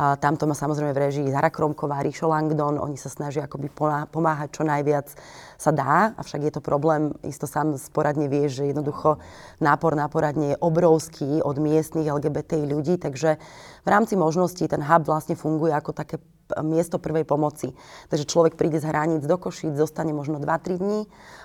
a 0.01 0.15
tamto 0.15 0.47
má 0.47 0.55
samozrejme 0.55 0.95
v 0.95 1.03
režii 1.03 1.35
Zara 1.35 1.51
Kromková, 1.51 1.99
Rišo 2.01 2.31
Langdon. 2.31 2.79
Oni 2.79 2.95
sa 2.95 3.11
snažia 3.11 3.51
akoby 3.51 3.75
pomáhať 4.09 4.49
čo 4.55 4.63
najviac 4.63 5.11
sa 5.59 5.71
dá, 5.75 6.15
avšak 6.15 6.47
je 6.47 6.53
to 6.55 6.63
problém, 6.63 7.13
isto 7.27 7.45
sám 7.45 7.75
sporadne 7.75 8.31
vie, 8.31 8.47
že 8.47 8.71
jednoducho 8.71 9.19
nápor 9.59 9.99
na 9.99 10.07
poradne 10.07 10.55
je 10.55 10.61
obrovský 10.63 11.43
od 11.43 11.59
miestnych 11.59 12.07
LGBT 12.07 12.65
ľudí, 12.65 12.97
takže 13.03 13.37
v 13.85 13.89
rámci 13.91 14.15
možností 14.15 14.71
ten 14.71 14.81
hub 14.81 15.05
vlastne 15.05 15.35
funguje 15.35 15.75
ako 15.75 15.91
také 15.93 16.17
miesto 16.63 16.99
prvej 16.99 17.25
pomoci. 17.27 17.73
Takže 18.11 18.27
človek 18.27 18.55
príde 18.59 18.83
z 18.83 18.89
hraníc 18.89 19.25
do 19.27 19.37
Košíc, 19.39 19.75
zostane 19.75 20.11
možno 20.11 20.43
2-3 20.43 20.81
dní, 20.81 21.01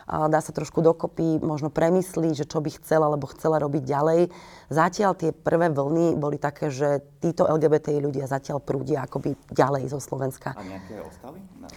dá 0.06 0.39
sa 0.41 0.52
trošku 0.54 0.86
dokopy, 0.86 1.41
možno 1.41 1.74
premyslí, 1.74 2.38
že 2.38 2.46
čo 2.46 2.62
by 2.62 2.70
chcela 2.78 3.10
alebo 3.10 3.30
chcela 3.34 3.58
robiť 3.58 3.84
ďalej. 3.86 4.22
Zatiaľ 4.70 5.18
tie 5.18 5.30
prvé 5.34 5.74
vlny 5.74 6.18
boli 6.18 6.38
také, 6.38 6.70
že 6.70 7.02
títo 7.22 7.50
LGBT 7.50 7.98
ľudia 7.98 8.30
zatiaľ 8.30 8.62
prúdia 8.62 9.06
akoby 9.06 9.34
ďalej 9.50 9.89
zo 9.89 10.00
Slovenska. 10.02 10.54
A 10.54 10.62
nejaké 10.62 11.02
ostali? 11.02 11.41
Na, 11.58 11.68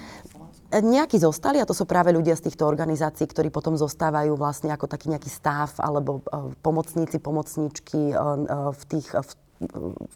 Nejakí 0.69 1.17
zostali 1.17 1.65
a 1.65 1.69
to 1.69 1.73
sú 1.73 1.89
práve 1.89 2.13
ľudia 2.13 2.37
z 2.37 2.53
týchto 2.53 2.69
organizácií, 2.69 3.25
ktorí 3.25 3.49
potom 3.49 3.81
zostávajú 3.81 4.37
vlastne 4.37 4.69
ako 4.69 4.85
taký 4.85 5.09
nejaký 5.09 5.33
stav 5.33 5.73
alebo 5.81 6.21
uh, 6.29 6.53
pomocníci, 6.61 7.17
pomocníčky 7.17 8.13
uh, 8.13 8.69
v 8.77 8.83
tých, 8.85 9.09
v 9.17 9.33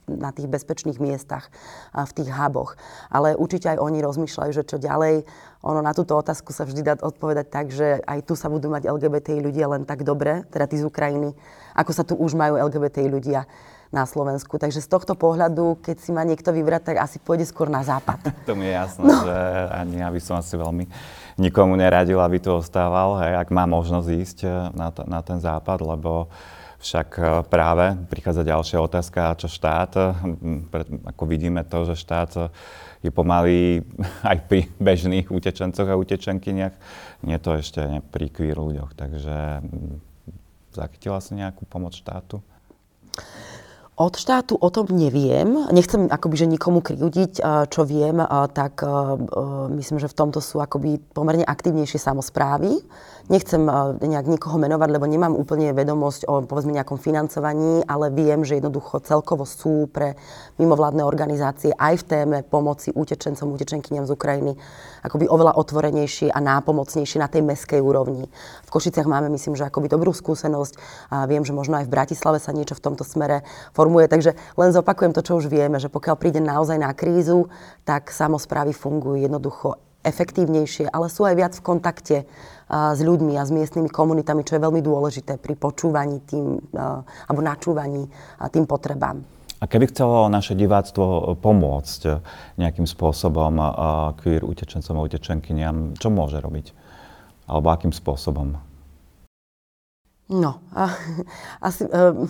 na 0.07 0.31
tých 0.31 0.47
bezpečných 0.47 1.03
miestach, 1.03 1.51
v 1.95 2.13
tých 2.15 2.31
huboch. 2.31 2.79
Ale 3.11 3.35
určite 3.35 3.75
aj 3.75 3.83
oni 3.83 3.99
rozmýšľajú, 4.03 4.51
že 4.55 4.67
čo 4.67 4.79
ďalej. 4.79 5.27
Ono 5.67 5.81
na 5.83 5.95
túto 5.95 6.15
otázku 6.15 6.55
sa 6.55 6.67
vždy 6.67 6.81
dá 6.83 6.95
odpovedať 6.99 7.47
tak, 7.51 7.67
že 7.75 8.03
aj 8.03 8.27
tu 8.27 8.35
sa 8.39 8.51
budú 8.51 8.71
mať 8.71 8.87
LGBTI 8.87 9.43
ľudia 9.43 9.67
len 9.71 9.83
tak 9.83 10.07
dobre, 10.07 10.47
teda 10.51 10.67
tí 10.67 10.79
z 10.79 10.87
Ukrajiny, 10.87 11.35
ako 11.75 11.91
sa 11.91 12.03
tu 12.07 12.15
už 12.19 12.35
majú 12.35 12.59
LGBTI 12.59 13.09
ľudia 13.11 13.47
na 13.93 14.09
Slovensku. 14.09 14.57
Takže 14.57 14.81
z 14.81 14.89
tohto 14.89 15.13
pohľadu, 15.13 15.77
keď 15.85 16.01
si 16.01 16.11
má 16.17 16.25
niekto 16.25 16.49
vybrať, 16.49 16.83
tak 16.83 16.97
asi 17.05 17.21
pôjde 17.21 17.45
skôr 17.45 17.69
na 17.69 17.85
západ. 17.85 18.25
to 18.49 18.57
mi 18.57 18.65
je 18.65 18.75
jasné, 18.75 19.05
no. 19.05 19.21
že 19.29 19.37
ani 19.69 20.01
ja 20.01 20.09
by 20.09 20.21
som 20.25 20.41
asi 20.41 20.57
veľmi 20.57 20.89
nikomu 21.37 21.77
neradil, 21.77 22.17
aby 22.19 22.41
tu 22.41 22.57
ostával, 22.57 23.21
hej, 23.21 23.37
ak 23.37 23.49
má 23.53 23.69
možnosť 23.69 24.09
ísť 24.09 24.39
na, 24.73 24.89
t- 24.89 25.05
na 25.05 25.21
ten 25.21 25.39
západ, 25.39 25.85
lebo 25.85 26.33
Však 26.83 27.09
e, 27.15 27.23
práve 27.47 27.95
prichádza 28.11 28.43
ďalšia 28.43 28.79
otázka, 28.83 29.39
čo 29.39 29.47
štát. 29.47 30.19
Ako 31.15 31.23
vidíme 31.31 31.63
to, 31.63 31.87
že 31.87 31.95
štát 31.95 32.51
je 33.07 33.11
pomalý 33.15 33.87
aj 34.31 34.39
pri 34.51 34.67
bežných 34.83 35.31
utečencoch 35.31 35.87
a 35.87 35.99
utečenkyniach. 35.99 36.75
Nie 37.23 37.39
to 37.39 37.55
ešte 37.55 38.03
pri 38.11 38.27
queer 38.35 38.59
ľuďoch. 38.59 38.99
Takže 38.99 39.63
zachytila 40.75 41.23
si 41.23 41.39
nejakú 41.39 41.63
pomoc 41.71 41.95
štátu? 41.95 42.43
Od 43.93 44.17
štátu 44.17 44.57
o 44.57 44.69
tom 44.73 44.89
neviem. 44.89 45.69
Nechcem 45.69 46.09
akoby, 46.09 46.35
že 46.35 46.47
nikomu 46.49 46.81
krivdiť, 46.81 47.45
čo 47.69 47.85
viem, 47.85 48.25
tak 48.57 48.81
myslím, 49.69 50.01
že 50.01 50.09
v 50.09 50.17
tomto 50.17 50.41
sú 50.41 50.65
akoby 50.65 50.97
pomerne 51.13 51.45
aktívnejšie 51.45 52.01
samozprávy. 52.01 52.81
Nechcem 53.31 53.63
nejak 54.03 54.27
nikoho 54.27 54.59
menovať, 54.59 54.89
lebo 54.91 55.07
nemám 55.07 55.39
úplne 55.39 55.71
vedomosť 55.71 56.27
o 56.27 56.43
povedzme 56.43 56.75
nejakom 56.75 56.99
financovaní, 56.99 57.87
ale 57.87 58.11
viem, 58.11 58.43
že 58.43 58.59
jednoducho 58.59 58.99
celkovo 59.07 59.47
sú 59.47 59.87
pre 59.87 60.19
mimovládne 60.59 61.07
organizácie 61.07 61.71
aj 61.79 62.03
v 62.03 62.07
téme 62.09 62.39
pomoci 62.43 62.91
utečencom, 62.91 63.55
utečenkyniam 63.55 64.03
z 64.03 64.15
Ukrajiny 64.15 64.53
akoby 65.03 65.27
oveľa 65.27 65.59
otvorenejšie 65.59 66.31
a 66.31 66.39
nápomocnejšie 66.39 67.19
na 67.19 67.29
tej 67.31 67.43
meskej 67.43 67.83
úrovni. 67.83 68.31
V 68.67 68.71
Košiciach 68.71 69.07
máme, 69.07 69.31
myslím, 69.35 69.59
že 69.59 69.67
akoby 69.67 69.91
dobrú 69.91 70.15
skúsenosť 70.15 70.79
a 71.11 71.27
viem, 71.27 71.43
že 71.43 71.55
možno 71.55 71.79
aj 71.83 71.91
v 71.91 71.95
Bratislave 71.95 72.39
sa 72.39 72.55
niečo 72.55 72.79
v 72.79 72.85
tomto 72.91 73.03
smere 73.03 73.43
formuje. 73.75 74.07
Takže 74.07 74.35
len 74.59 74.71
zopakujem 74.71 75.13
to, 75.13 75.27
čo 75.27 75.39
už 75.39 75.51
vieme, 75.51 75.83
že 75.83 75.91
pokiaľ 75.91 76.17
príde 76.19 76.39
naozaj 76.39 76.79
na 76.79 76.95
krízu, 76.95 77.51
tak 77.83 78.15
samozprávy 78.15 78.71
fungujú 78.71 79.19
jednoducho 79.19 79.92
efektívnejšie, 80.03 80.91
ale 80.91 81.07
sú 81.09 81.25
aj 81.25 81.35
viac 81.39 81.53
v 81.57 81.67
kontakte 81.67 82.17
s 82.73 83.01
ľuďmi 83.01 83.37
a 83.37 83.47
s 83.47 83.51
miestnymi 83.53 83.89
komunitami, 83.93 84.43
čo 84.43 84.57
je 84.57 84.65
veľmi 84.65 84.81
dôležité 84.81 85.37
pri 85.39 85.55
počúvaní 85.57 86.25
tým, 86.25 86.59
alebo 87.29 87.41
načúvaní 87.45 88.09
tým 88.51 88.65
potrebám. 88.65 89.21
A 89.63 89.71
keby 89.71 89.95
chcelo 89.95 90.27
naše 90.27 90.59
diváctvo 90.59 91.39
pomôcť 91.39 92.01
nejakým 92.59 92.89
spôsobom 92.89 93.63
queer 94.19 94.43
utečencom 94.43 94.99
a 94.99 95.05
utečenkyniam, 95.07 95.95
čo 95.95 96.11
môže 96.11 96.43
robiť? 96.43 96.75
Alebo 97.47 97.71
akým 97.71 97.95
spôsobom? 97.95 98.59
No, 100.33 100.53
asi... 101.69 101.87
Uh, 101.87 102.27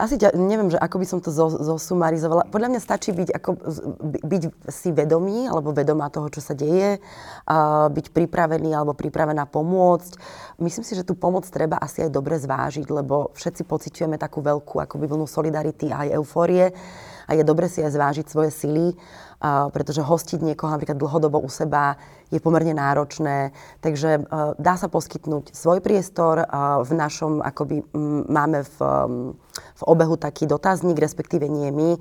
asi 0.00 0.16
ťa, 0.16 0.32
neviem, 0.34 0.72
že 0.72 0.80
ako 0.80 0.96
by 0.96 1.06
som 1.06 1.18
to 1.20 1.28
zosumarizovala. 1.60 2.48
Podľa 2.48 2.68
mňa 2.72 2.80
stačí 2.80 3.12
byť, 3.12 3.28
ako, 3.36 3.50
byť 4.24 4.42
si 4.72 4.88
vedomý 4.90 5.46
alebo 5.46 5.76
vedomá 5.76 6.08
toho, 6.08 6.32
čo 6.32 6.40
sa 6.40 6.56
deje, 6.56 6.98
a 7.44 7.86
byť 7.92 8.06
pripravený 8.16 8.72
alebo 8.72 8.96
pripravená 8.96 9.44
pomôcť. 9.44 10.16
Myslím 10.58 10.84
si, 10.88 10.96
že 10.96 11.04
tú 11.04 11.12
pomoc 11.12 11.44
treba 11.52 11.76
asi 11.76 12.08
aj 12.08 12.10
dobre 12.10 12.40
zvážiť, 12.40 12.88
lebo 12.88 13.30
všetci 13.36 13.62
pociťujeme 13.68 14.16
takú 14.16 14.40
veľkú 14.40 14.80
akoby 14.80 15.04
vlnu 15.04 15.28
solidarity 15.28 15.92
a 15.92 16.08
aj 16.08 16.16
eufórie 16.16 16.72
a 17.30 17.38
je 17.38 17.46
dobre 17.46 17.70
si 17.70 17.78
aj 17.78 17.94
zvážiť 17.94 18.26
svoje 18.26 18.50
sily 18.50 18.98
pretože 19.72 20.04
hostiť 20.04 20.44
niekoho 20.44 20.68
napríklad 20.68 21.00
dlhodobo 21.00 21.40
u 21.40 21.48
seba 21.48 21.96
je 22.28 22.36
pomerne 22.38 22.76
náročné. 22.76 23.56
Takže 23.80 24.28
dá 24.60 24.74
sa 24.76 24.92
poskytnúť 24.92 25.56
svoj 25.56 25.80
priestor. 25.80 26.44
V 26.84 26.90
našom, 26.92 27.40
akoby 27.40 27.80
máme 28.28 28.68
v, 28.68 28.76
v 29.56 29.82
obehu 29.88 30.20
taký 30.20 30.44
dotazník, 30.44 31.00
respektíve 31.00 31.48
nie 31.48 31.72
my, 31.72 31.96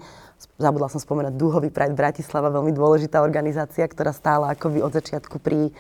zabudla 0.60 0.88
som 0.88 1.04
spomenúť 1.04 1.36
Dúhový 1.36 1.70
Pride 1.72 1.96
Bratislava, 1.96 2.54
veľmi 2.54 2.72
dôležitá 2.72 3.20
organizácia, 3.24 3.88
ktorá 3.88 4.16
stála 4.16 4.56
akoby 4.56 4.84
od 4.84 4.96
začiatku 4.96 5.40
pri 5.40 5.72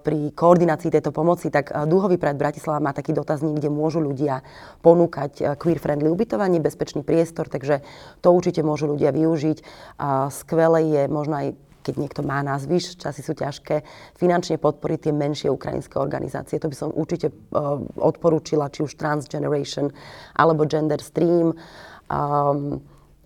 pri 0.00 0.32
koordinácii 0.32 0.88
tejto 0.88 1.12
pomoci, 1.12 1.52
tak 1.52 1.76
Dúhový 1.84 2.16
Pride 2.16 2.40
Bratislava 2.40 2.80
má 2.80 2.96
taký 2.96 3.12
dotazník, 3.12 3.60
kde 3.60 3.68
môžu 3.68 4.00
ľudia 4.00 4.40
ponúkať 4.80 5.60
queer-friendly 5.60 6.08
ubytovanie, 6.08 6.56
bezpečný 6.56 7.04
priestor, 7.04 7.52
takže 7.52 7.84
to 8.24 8.32
určite 8.32 8.64
môžu 8.64 8.88
ľudia 8.88 9.12
využiť. 9.12 9.58
Skvelé 10.32 10.80
je 10.88 11.02
možno 11.04 11.36
aj 11.36 11.46
keď 11.82 11.94
niekto 11.98 12.22
má 12.22 12.40
nás 12.46 12.64
vyš, 12.64 12.94
časy 12.96 13.20
sú 13.26 13.34
ťažké, 13.34 13.82
finančne 14.14 14.56
podporiť 14.56 15.10
tie 15.10 15.12
menšie 15.12 15.50
ukrajinské 15.50 15.98
organizácie. 15.98 16.62
To 16.62 16.70
by 16.70 16.76
som 16.78 16.94
určite 16.94 17.34
odporúčila, 17.98 18.70
či 18.70 18.86
už 18.86 18.94
Transgeneration 18.94 19.90
alebo 20.32 20.64
Gender 20.64 21.02
Stream. 21.02 21.58
Um, 22.06 22.80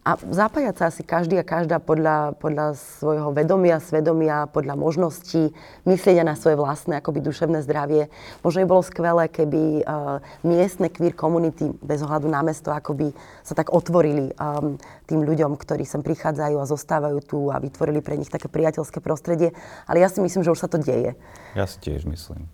a 0.07 0.15
zapájať 0.23 0.75
sa 0.79 0.85
asi 0.87 1.03
každý 1.03 1.35
a 1.35 1.43
každá 1.43 1.83
podľa, 1.83 2.39
podľa 2.39 2.79
svojho 2.79 3.35
vedomia, 3.35 3.83
svedomia, 3.83 4.47
podľa 4.47 4.79
možností, 4.79 5.51
myslieť 5.83 6.23
na 6.23 6.39
svoje 6.39 6.55
vlastné 6.55 7.03
akoby 7.03 7.27
duševné 7.27 7.59
zdravie. 7.67 8.07
Možno 8.47 8.63
by 8.63 8.67
bolo 8.71 8.87
skvelé, 8.87 9.27
keby 9.27 9.83
uh, 9.83 10.23
miestne 10.47 10.95
queer 10.95 11.11
komunity, 11.11 11.75
bez 11.83 12.07
ohľadu 12.07 12.31
na 12.31 12.47
mesto, 12.47 12.71
akoby 12.71 13.11
sa 13.43 13.59
tak 13.59 13.75
otvorili 13.75 14.31
um, 14.39 14.79
tým 15.11 15.27
ľuďom, 15.27 15.59
ktorí 15.59 15.83
sem 15.83 16.07
prichádzajú 16.07 16.55
a 16.55 16.71
zostávajú 16.71 17.19
tu 17.27 17.39
a 17.51 17.59
vytvorili 17.59 17.99
pre 17.99 18.15
nich 18.15 18.31
také 18.31 18.47
priateľské 18.47 19.03
prostredie. 19.03 19.59
Ale 19.91 19.99
ja 19.99 20.07
si 20.07 20.23
myslím, 20.23 20.47
že 20.47 20.55
už 20.55 20.63
sa 20.63 20.71
to 20.71 20.79
deje. 20.79 21.19
Ja 21.59 21.67
si 21.67 21.83
tiež 21.83 22.07
myslím. 22.07 22.47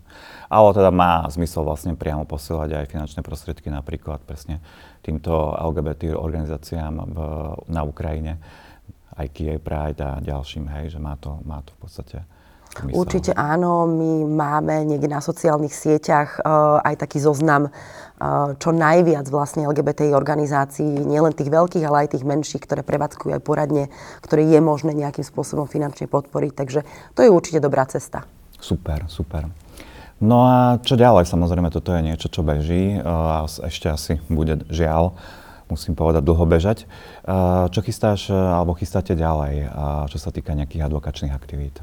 Ale 0.49 0.73
teda 0.73 0.89
má 0.89 1.29
zmysel 1.29 1.69
vlastne 1.69 1.97
priamo 2.01 2.25
posielať 2.25 2.81
aj 2.81 2.91
finančné 2.93 3.21
prostriedky 3.21 3.69
napríklad 3.69 4.25
presne 4.25 4.65
týmto 5.03 5.59
LGBT 5.59 6.15
organizáciám 6.15 6.95
v, 7.11 7.17
na 7.69 7.83
Ukrajine, 7.83 8.39
aj 9.19 9.27
Kiev 9.35 9.61
Pride 9.61 10.01
a 10.01 10.23
ďalším, 10.23 10.71
hej, 10.79 10.97
že 10.97 10.99
má 11.03 11.19
to, 11.21 11.43
má 11.45 11.61
to 11.61 11.75
v 11.77 11.79
podstate 11.83 12.17
Mysel. 12.81 13.05
Určite 13.05 13.33
áno, 13.37 13.85
my 13.85 14.25
máme 14.33 14.89
niekde 14.89 15.05
na 15.05 15.21
sociálnych 15.21 15.77
sieťach 15.77 16.41
uh, 16.41 16.81
aj 16.81 17.05
taký 17.05 17.21
zoznam 17.21 17.69
uh, 17.69 18.57
čo 18.57 18.73
najviac 18.73 19.29
vlastne 19.29 19.69
LGBTI 19.69 20.17
organizácií, 20.17 21.05
nielen 21.05 21.37
tých 21.37 21.53
veľkých, 21.53 21.85
ale 21.85 22.09
aj 22.09 22.17
tých 22.17 22.25
menších, 22.25 22.65
ktoré 22.65 22.81
prevádzkujú 22.81 23.37
aj 23.37 23.43
poradne, 23.45 23.93
ktoré 24.25 24.49
je 24.49 24.61
možné 24.65 24.97
nejakým 24.97 25.21
spôsobom 25.21 25.69
finančne 25.69 26.09
podporiť. 26.09 26.53
Takže 26.57 26.81
to 27.13 27.21
je 27.21 27.29
určite 27.29 27.61
dobrá 27.61 27.85
cesta. 27.85 28.25
Super, 28.57 29.05
super. 29.05 29.53
No 30.23 30.47
a 30.47 30.79
čo 30.79 30.95
ďalej? 30.95 31.27
Samozrejme, 31.27 31.75
toto 31.75 31.91
je 31.91 32.07
niečo, 32.07 32.31
čo 32.31 32.47
beží 32.47 32.95
a 33.03 33.43
ešte 33.43 33.91
asi 33.91 34.23
bude 34.31 34.63
žiaľ, 34.71 35.19
musím 35.67 35.99
povedať, 35.99 36.23
dlho 36.23 36.47
bežať. 36.47 36.87
Čo 37.75 37.81
chystáš 37.83 38.31
alebo 38.31 38.79
chystáte 38.79 39.19
ďalej, 39.19 39.67
čo 40.15 40.19
sa 40.23 40.31
týka 40.31 40.55
nejakých 40.55 40.87
advokačných 40.87 41.35
aktivít? 41.35 41.83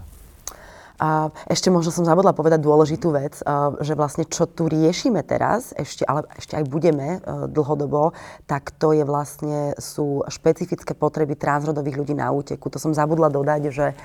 A 0.99 1.31
ešte 1.47 1.71
možno 1.71 1.95
som 1.95 2.03
zabudla 2.03 2.35
povedať 2.35 2.59
dôležitú 2.59 3.15
vec, 3.15 3.39
že 3.79 3.93
vlastne 3.95 4.27
čo 4.27 4.43
tu 4.43 4.67
riešime 4.67 5.23
teraz, 5.23 5.71
ešte, 5.79 6.03
ale 6.03 6.27
ešte 6.35 6.59
aj 6.59 6.67
budeme 6.67 7.17
e, 7.17 7.47
dlhodobo, 7.47 8.11
tak 8.43 8.75
to 8.75 8.91
je 8.91 9.07
vlastne, 9.07 9.79
sú 9.79 10.27
špecifické 10.27 10.91
potreby 10.91 11.39
transrodových 11.39 12.03
ľudí 12.03 12.15
na 12.19 12.27
úteku. 12.35 12.67
To 12.67 12.83
som 12.83 12.91
zabudla 12.91 13.31
dodať, 13.31 13.61
že 13.71 13.95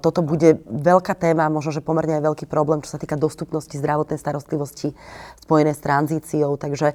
toto 0.00 0.20
bude 0.22 0.62
veľká 0.70 1.18
téma, 1.18 1.50
možno, 1.50 1.74
že 1.74 1.82
pomerne 1.82 2.20
aj 2.20 2.26
veľký 2.30 2.46
problém, 2.46 2.78
čo 2.84 2.94
sa 2.94 3.00
týka 3.00 3.18
dostupnosti 3.18 3.74
zdravotnej 3.74 4.20
starostlivosti 4.20 4.94
spojené 5.42 5.74
s 5.74 5.82
tranzíciou. 5.82 6.54
Takže 6.54 6.94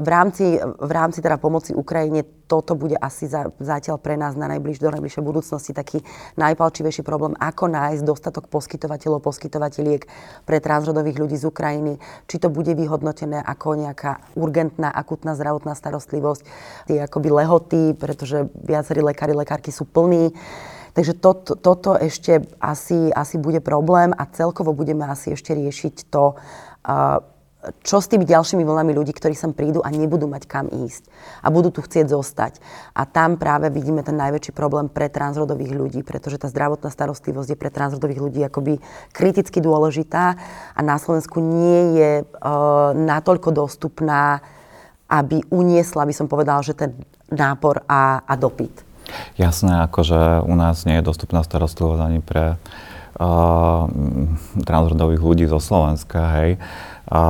v 0.00 0.08
rámci, 0.08 0.58
v 0.58 0.92
rámci 0.92 1.22
teda 1.22 1.38
pomoci 1.38 1.76
Ukrajine 1.76 2.26
toto 2.46 2.78
bude 2.78 2.94
asi 2.94 3.26
za, 3.26 3.50
zatiaľ 3.58 3.98
pre 3.98 4.14
nás 4.14 4.38
na 4.38 4.46
najbliž, 4.46 4.78
do 4.78 4.90
najbližšej 4.94 5.22
budúcnosti 5.22 5.74
taký 5.74 6.02
najpalčivejší 6.38 7.02
problém, 7.02 7.34
ako 7.36 7.66
nájsť 7.66 8.02
dostatok 8.06 8.46
poskytovateľov, 8.46 9.22
poskytovateľiek 9.22 10.02
pre 10.46 10.58
transrodových 10.62 11.18
ľudí 11.18 11.36
z 11.36 11.50
Ukrajiny, 11.50 11.98
či 12.30 12.36
to 12.38 12.48
bude 12.48 12.70
vyhodnotené 12.70 13.42
ako 13.42 13.76
nejaká 13.76 14.22
urgentná, 14.38 14.88
akutná 14.94 15.34
zdravotná 15.34 15.74
starostlivosť, 15.74 16.42
tie 16.86 17.02
akoby 17.04 17.28
lehoty, 17.34 17.82
pretože 17.98 18.46
viacerí 18.54 19.02
lekári, 19.02 19.34
lekárky 19.34 19.74
sú 19.74 19.84
plní. 19.84 20.30
Takže 20.96 21.12
to, 21.12 21.30
to, 21.36 21.52
toto 21.60 21.92
ešte 21.92 22.40
asi, 22.56 23.12
asi 23.12 23.36
bude 23.36 23.60
problém 23.60 24.16
a 24.16 24.24
celkovo 24.32 24.72
budeme 24.72 25.04
asi 25.04 25.36
ešte 25.36 25.52
riešiť 25.52 26.08
to, 26.08 26.32
uh, 26.32 27.20
čo 27.82 27.98
s 27.98 28.10
tými 28.10 28.26
ďalšími 28.26 28.62
vlnami 28.62 28.92
ľudí, 28.94 29.12
ktorí 29.14 29.34
sem 29.34 29.50
prídu 29.54 29.82
a 29.82 29.90
nebudú 29.90 30.26
mať 30.30 30.44
kam 30.46 30.66
ísť 30.70 31.06
a 31.42 31.50
budú 31.50 31.70
tu 31.74 31.80
chcieť 31.82 32.10
zostať. 32.10 32.58
A 32.94 33.06
tam 33.06 33.38
práve 33.38 33.70
vidíme 33.70 34.02
ten 34.06 34.14
najväčší 34.14 34.54
problém 34.54 34.86
pre 34.90 35.10
transrodových 35.10 35.72
ľudí, 35.74 36.00
pretože 36.06 36.38
tá 36.38 36.46
zdravotná 36.50 36.90
starostlivosť 36.90 37.54
je 37.54 37.58
pre 37.58 37.70
transrodových 37.70 38.20
ľudí 38.22 38.40
akoby 38.46 38.78
kriticky 39.10 39.58
dôležitá 39.62 40.38
a 40.74 40.80
na 40.82 40.96
Slovensku 41.00 41.42
nie 41.42 41.98
je 41.98 42.10
uh, 42.22 42.92
natoľko 42.94 43.54
dostupná, 43.54 44.42
aby 45.06 45.42
uniesla, 45.54 46.06
by 46.06 46.14
som 46.14 46.26
povedala, 46.26 46.66
že 46.66 46.74
ten 46.74 46.98
nápor 47.30 47.86
a, 47.86 48.22
a 48.26 48.34
dopyt. 48.34 48.86
Jasné, 49.38 49.86
akože 49.86 50.42
u 50.42 50.54
nás 50.58 50.82
nie 50.82 50.98
je 50.98 51.06
dostupná 51.06 51.46
starostlivosť 51.46 52.00
ani 52.02 52.20
pre 52.22 52.58
uh, 52.58 53.86
transrodových 54.66 55.22
ľudí 55.22 55.44
zo 55.46 55.62
Slovenska, 55.62 56.42
hej. 56.42 56.58
A 57.06 57.20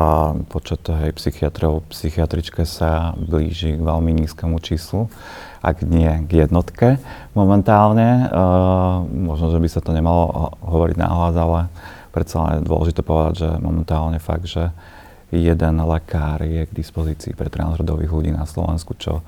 počet 0.48 0.80
hej, 0.88 1.12
psychiatrov, 1.20 1.84
psychiatričke 1.92 2.64
sa 2.64 3.12
blíži 3.12 3.76
k 3.76 3.82
veľmi 3.84 4.08
nízkemu 4.24 4.56
číslu, 4.64 5.12
ak 5.60 5.84
nie 5.84 6.08
k 6.24 6.48
jednotke 6.48 6.96
momentálne. 7.36 8.32
Uh, 8.32 9.04
možno, 9.04 9.52
že 9.52 9.60
by 9.60 9.68
sa 9.68 9.84
to 9.84 9.92
nemalo 9.92 10.56
hovoriť 10.64 10.96
náhľad, 10.96 11.34
ale 11.36 11.60
predsa 12.08 12.40
len 12.40 12.64
je 12.64 12.68
dôležité 12.72 13.04
povedať, 13.04 13.34
že 13.44 13.50
momentálne 13.60 14.16
fakt, 14.16 14.48
že 14.48 14.72
jeden 15.28 15.76
lekár 15.84 16.40
je 16.40 16.64
k 16.64 16.72
dispozícii 16.72 17.36
pre 17.36 17.52
transrodových 17.52 18.12
ľudí 18.16 18.32
na 18.32 18.48
Slovensku, 18.48 18.96
čo 18.96 19.20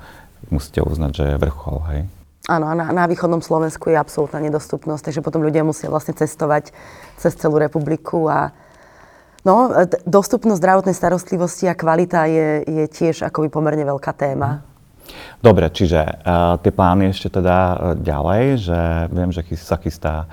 musíte 0.49 0.81
uznať, 0.81 1.11
že 1.13 1.23
je 1.29 1.41
vrchol, 1.45 1.77
hej? 1.93 2.01
Áno, 2.49 2.73
na, 2.73 2.89
na 2.89 3.05
východnom 3.05 3.45
Slovensku 3.45 3.93
je 3.93 4.01
absolútna 4.01 4.41
nedostupnosť, 4.41 5.13
takže 5.13 5.21
potom 5.21 5.45
ľudia 5.45 5.61
musia 5.61 5.93
vlastne 5.93 6.17
cestovať 6.17 6.73
cez 7.21 7.37
celú 7.37 7.61
republiku 7.61 8.25
a 8.25 8.49
no, 9.43 9.71
dostupnosť 10.07 10.59
zdravotnej 10.59 10.95
starostlivosti 10.95 11.69
a 11.69 11.77
kvalita 11.77 12.25
je, 12.27 12.49
je 12.65 12.85
tiež 12.87 13.27
akoby 13.27 13.47
pomerne 13.51 13.83
veľká 13.85 14.11
téma. 14.15 14.63
Dobre, 15.39 15.71
čiže 15.71 16.03
uh, 16.03 16.59
tie 16.61 16.69
plány 16.69 17.09
ešte 17.15 17.41
teda 17.41 17.57
uh, 17.57 17.77
ďalej, 17.97 18.43
že 18.59 18.79
viem, 19.09 19.29
že 19.31 19.41
sa 19.57 19.79
chystá 19.79 20.29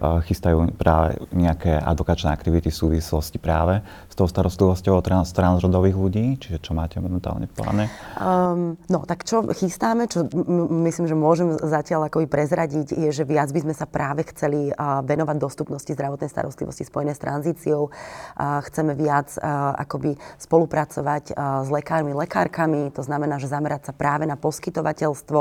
chystajú 0.00 0.72
práve 0.80 1.20
nejaké 1.30 1.76
advokačné 1.76 2.32
aktivity 2.32 2.72
v 2.72 2.80
súvislosti 2.80 3.36
práve 3.36 3.84
s 4.08 4.14
tou 4.16 4.24
starostlivosťou 4.24 4.96
o 4.96 5.02
trans, 5.04 5.28
transrodových 5.30 5.96
ľudí? 5.96 6.24
Čiže 6.40 6.58
čo 6.64 6.72
máte 6.72 6.96
momentálne 6.98 7.46
v 7.46 7.54
pláne? 7.54 7.84
Um, 8.16 8.80
no, 8.88 9.04
tak 9.04 9.28
čo 9.28 9.44
chystáme, 9.52 10.08
čo 10.08 10.24
m- 10.24 10.88
myslím, 10.88 11.06
že 11.06 11.16
môžem 11.16 11.48
zatiaľ 11.60 12.08
ako 12.08 12.24
prezradiť, 12.24 12.96
je, 12.96 13.10
že 13.12 13.24
viac 13.28 13.52
by 13.52 13.60
sme 13.64 13.74
sa 13.76 13.84
práve 13.84 14.24
chceli 14.32 14.72
uh, 14.72 15.04
venovať 15.04 15.36
dostupnosti 15.36 15.92
zdravotnej 15.92 16.32
starostlivosti 16.32 16.88
spojené 16.88 17.12
s 17.12 17.20
tranzíciou. 17.20 17.90
Uh, 17.90 18.60
chceme 18.64 18.96
viac 18.96 19.34
uh, 19.36 19.76
akoby 19.76 20.16
spolupracovať 20.40 21.34
uh, 21.36 21.64
s 21.64 21.68
lekármi, 21.68 22.16
lekárkami, 22.16 22.88
to 22.94 23.04
znamená, 23.04 23.36
že 23.36 23.52
zamerať 23.52 23.90
sa 23.90 23.92
práve 23.92 24.24
na 24.24 24.38
poskytovateľstvo. 24.40 25.40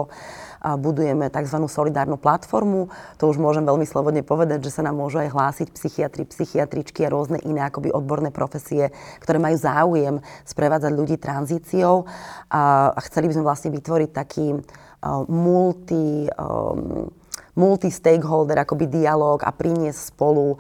Budujeme 0.60 1.32
tzv. 1.32 1.58
solidárnu 1.68 2.20
platformu, 2.20 2.92
to 3.16 3.32
už 3.32 3.40
môžem 3.40 3.64
veľmi 3.64 3.88
slobodne 3.88 4.24
povedať, 4.24 4.68
že 4.68 4.76
sa 4.76 4.84
nám 4.84 5.00
môžu 5.00 5.24
aj 5.24 5.32
hlásiť 5.32 5.68
psychiatri, 5.72 6.24
psychiatričky 6.28 7.08
a 7.08 7.14
rôzne 7.14 7.40
iné 7.48 7.64
akoby 7.64 7.96
odborné 7.96 8.30
profesie, 8.30 8.92
ktoré 9.24 9.40
majú 9.40 9.56
záujem 9.56 10.16
sprevádzať 10.44 10.92
ľudí 10.92 11.16
tranzíciou. 11.16 12.04
A, 12.52 12.92
chceli 13.08 13.32
by 13.32 13.34
sme 13.40 13.48
vlastne 13.48 13.70
vytvoriť 13.72 14.10
taký 14.12 14.60
multi... 15.28 16.28
Um, 16.36 17.12
multi-stakeholder 17.58 18.62
akoby 18.62 18.86
dialog 18.90 19.42
a 19.46 19.50
priniesť 19.54 20.14
spolu 20.14 20.58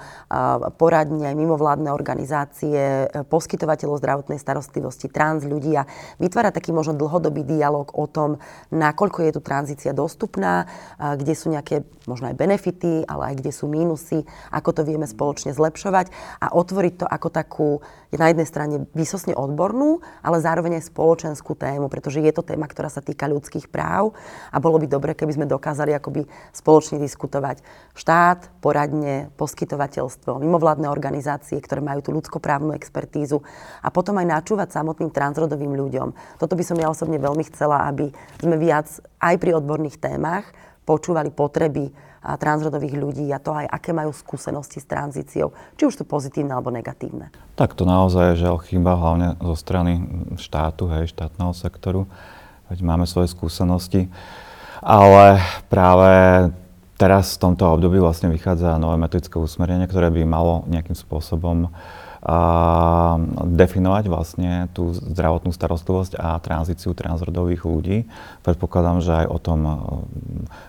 poradne 0.77 1.29
aj 1.29 1.35
mimovládne 1.35 1.89
organizácie, 1.91 3.09
e, 3.09 3.25
poskytovateľov 3.27 4.01
zdravotnej 4.01 4.39
starostlivosti, 4.41 5.11
trans 5.11 5.45
ľudí 5.45 5.75
a 5.75 5.85
vytvárať 6.17 6.53
taký 6.61 6.71
možno 6.71 6.97
dlhodobý 6.97 7.45
dialog 7.45 7.89
o 7.93 8.05
tom, 8.09 8.41
nakoľko 8.73 9.25
je 9.25 9.31
tu 9.35 9.41
tranzícia 9.41 9.91
dostupná, 9.91 10.65
kde 10.97 11.33
sú 11.35 11.51
nejaké 11.51 11.85
možno 12.09 12.33
aj 12.33 12.39
benefity, 12.41 13.05
ale 13.05 13.33
aj 13.33 13.35
kde 13.43 13.51
sú 13.53 13.69
mínusy, 13.69 14.25
ako 14.49 14.69
to 14.73 14.81
vieme 14.81 15.05
spoločne 15.05 15.53
zlepšovať 15.53 16.09
a 16.41 16.57
otvoriť 16.57 16.93
to 17.03 17.05
ako 17.05 17.27
takú 17.29 17.69
na 18.09 18.33
jednej 18.33 18.49
strane 18.49 18.75
vysosne 18.97 19.37
odbornú, 19.37 20.01
ale 20.25 20.41
zároveň 20.41 20.81
aj 20.81 20.89
spoločenskú 20.89 21.53
tému, 21.53 21.93
pretože 21.93 22.17
je 22.25 22.33
to 22.33 22.41
téma, 22.41 22.65
ktorá 22.65 22.89
sa 22.89 23.05
týka 23.05 23.29
ľudských 23.29 23.69
práv 23.69 24.17
a 24.49 24.57
bolo 24.57 24.81
by 24.81 24.89
dobre, 24.89 25.13
keby 25.13 25.37
sme 25.37 25.45
dokázali 25.45 25.93
akoby 25.93 26.25
spoločne 26.49 26.88
spoločne 26.89 27.05
diskutovať. 27.05 27.61
Štát, 27.93 28.49
poradne, 28.65 29.29
poskytovateľstvo, 29.37 30.41
mimovládne 30.41 30.89
organizácie, 30.89 31.61
ktoré 31.61 31.85
majú 31.85 32.01
tú 32.01 32.09
ľudskoprávnu 32.17 32.73
expertízu 32.73 33.45
a 33.85 33.93
potom 33.93 34.17
aj 34.17 34.25
načúvať 34.25 34.73
samotným 34.73 35.13
transrodovým 35.13 35.77
ľuďom. 35.77 36.41
Toto 36.41 36.57
by 36.57 36.63
som 36.65 36.81
ja 36.81 36.89
osobne 36.89 37.21
veľmi 37.21 37.45
chcela, 37.53 37.85
aby 37.85 38.09
sme 38.41 38.57
viac 38.57 38.89
aj 39.21 39.35
pri 39.37 39.61
odborných 39.61 40.01
témach 40.01 40.49
počúvali 40.89 41.29
potreby 41.29 41.93
a 42.25 42.33
transrodových 42.35 42.97
ľudí 42.97 43.29
a 43.29 43.37
to 43.37 43.53
aj, 43.53 43.69
aké 43.69 43.93
majú 43.93 44.09
skúsenosti 44.09 44.81
s 44.81 44.89
tranzíciou, 44.89 45.53
či 45.77 45.85
už 45.85 46.01
sú 46.01 46.03
pozitívne 46.09 46.57
alebo 46.57 46.73
negatívne. 46.73 47.29
Tak 47.53 47.77
to 47.77 47.85
naozaj 47.85 48.33
je 48.33 48.41
žiaľ 48.43 48.57
chyba 48.65 48.97
hlavne 48.97 49.37
zo 49.37 49.55
strany 49.55 50.03
štátu, 50.35 50.89
hej, 50.89 51.13
štátneho 51.13 51.53
sektoru, 51.53 52.09
veď 52.67 52.81
máme 52.81 53.05
svoje 53.05 53.29
skúsenosti. 53.31 54.09
Ale 54.79 55.43
práve 55.67 56.11
teraz 56.99 57.39
v 57.39 57.47
tomto 57.47 57.63
období 57.71 57.95
vlastne 58.03 58.27
vychádza 58.27 58.75
nové 58.75 58.99
metodické 58.99 59.39
usmerenie, 59.39 59.87
ktoré 59.87 60.11
by 60.11 60.27
malo 60.27 60.67
nejakým 60.67 60.99
spôsobom 60.99 61.71
a 62.19 63.15
definovať 63.47 64.11
vlastne 64.11 64.67
tú 64.75 64.91
zdravotnú 64.91 65.55
starostlivosť 65.55 66.19
a 66.19 66.35
tranzíciu 66.43 66.91
transrodových 66.91 67.63
ľudí. 67.63 67.97
Predpokladám, 68.43 68.99
že 68.99 69.23
aj 69.23 69.25
o 69.31 69.39
tom 69.39 69.59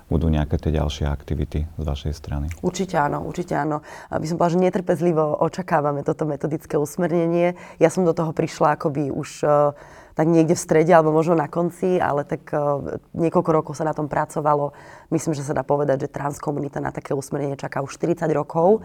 budú 0.06 0.30
nejaké 0.30 0.62
tie 0.62 0.70
ďalšie 0.70 1.10
aktivity 1.10 1.66
z 1.74 1.82
vašej 1.82 2.14
strany. 2.14 2.46
Určite 2.62 2.94
áno, 3.02 3.26
určite 3.26 3.58
áno. 3.58 3.82
By 4.14 4.26
som 4.30 4.38
povedala, 4.38 4.54
že 4.54 4.66
netrpezlivo 4.70 5.42
očakávame 5.42 6.06
toto 6.06 6.22
metodické 6.22 6.78
usmernenie. 6.78 7.58
Ja 7.82 7.90
som 7.90 8.06
do 8.06 8.14
toho 8.14 8.30
prišla 8.30 8.78
akoby 8.78 9.10
už 9.10 9.42
tak 10.20 10.28
niekde 10.28 10.52
v 10.52 10.60
strede 10.60 10.92
alebo 10.92 11.16
možno 11.16 11.32
na 11.32 11.48
konci, 11.48 11.96
ale 11.96 12.28
tak 12.28 12.52
uh, 12.52 13.00
niekoľko 13.16 13.50
rokov 13.56 13.72
sa 13.72 13.88
na 13.88 13.96
tom 13.96 14.04
pracovalo. 14.04 14.76
Myslím, 15.08 15.32
že 15.32 15.40
sa 15.40 15.56
dá 15.56 15.64
povedať, 15.64 16.04
že 16.04 16.12
transkomunita 16.12 16.76
na 16.76 16.92
také 16.92 17.16
usmerenie 17.16 17.56
čaká 17.56 17.80
už 17.80 17.96
40 17.96 18.28
rokov. 18.36 18.84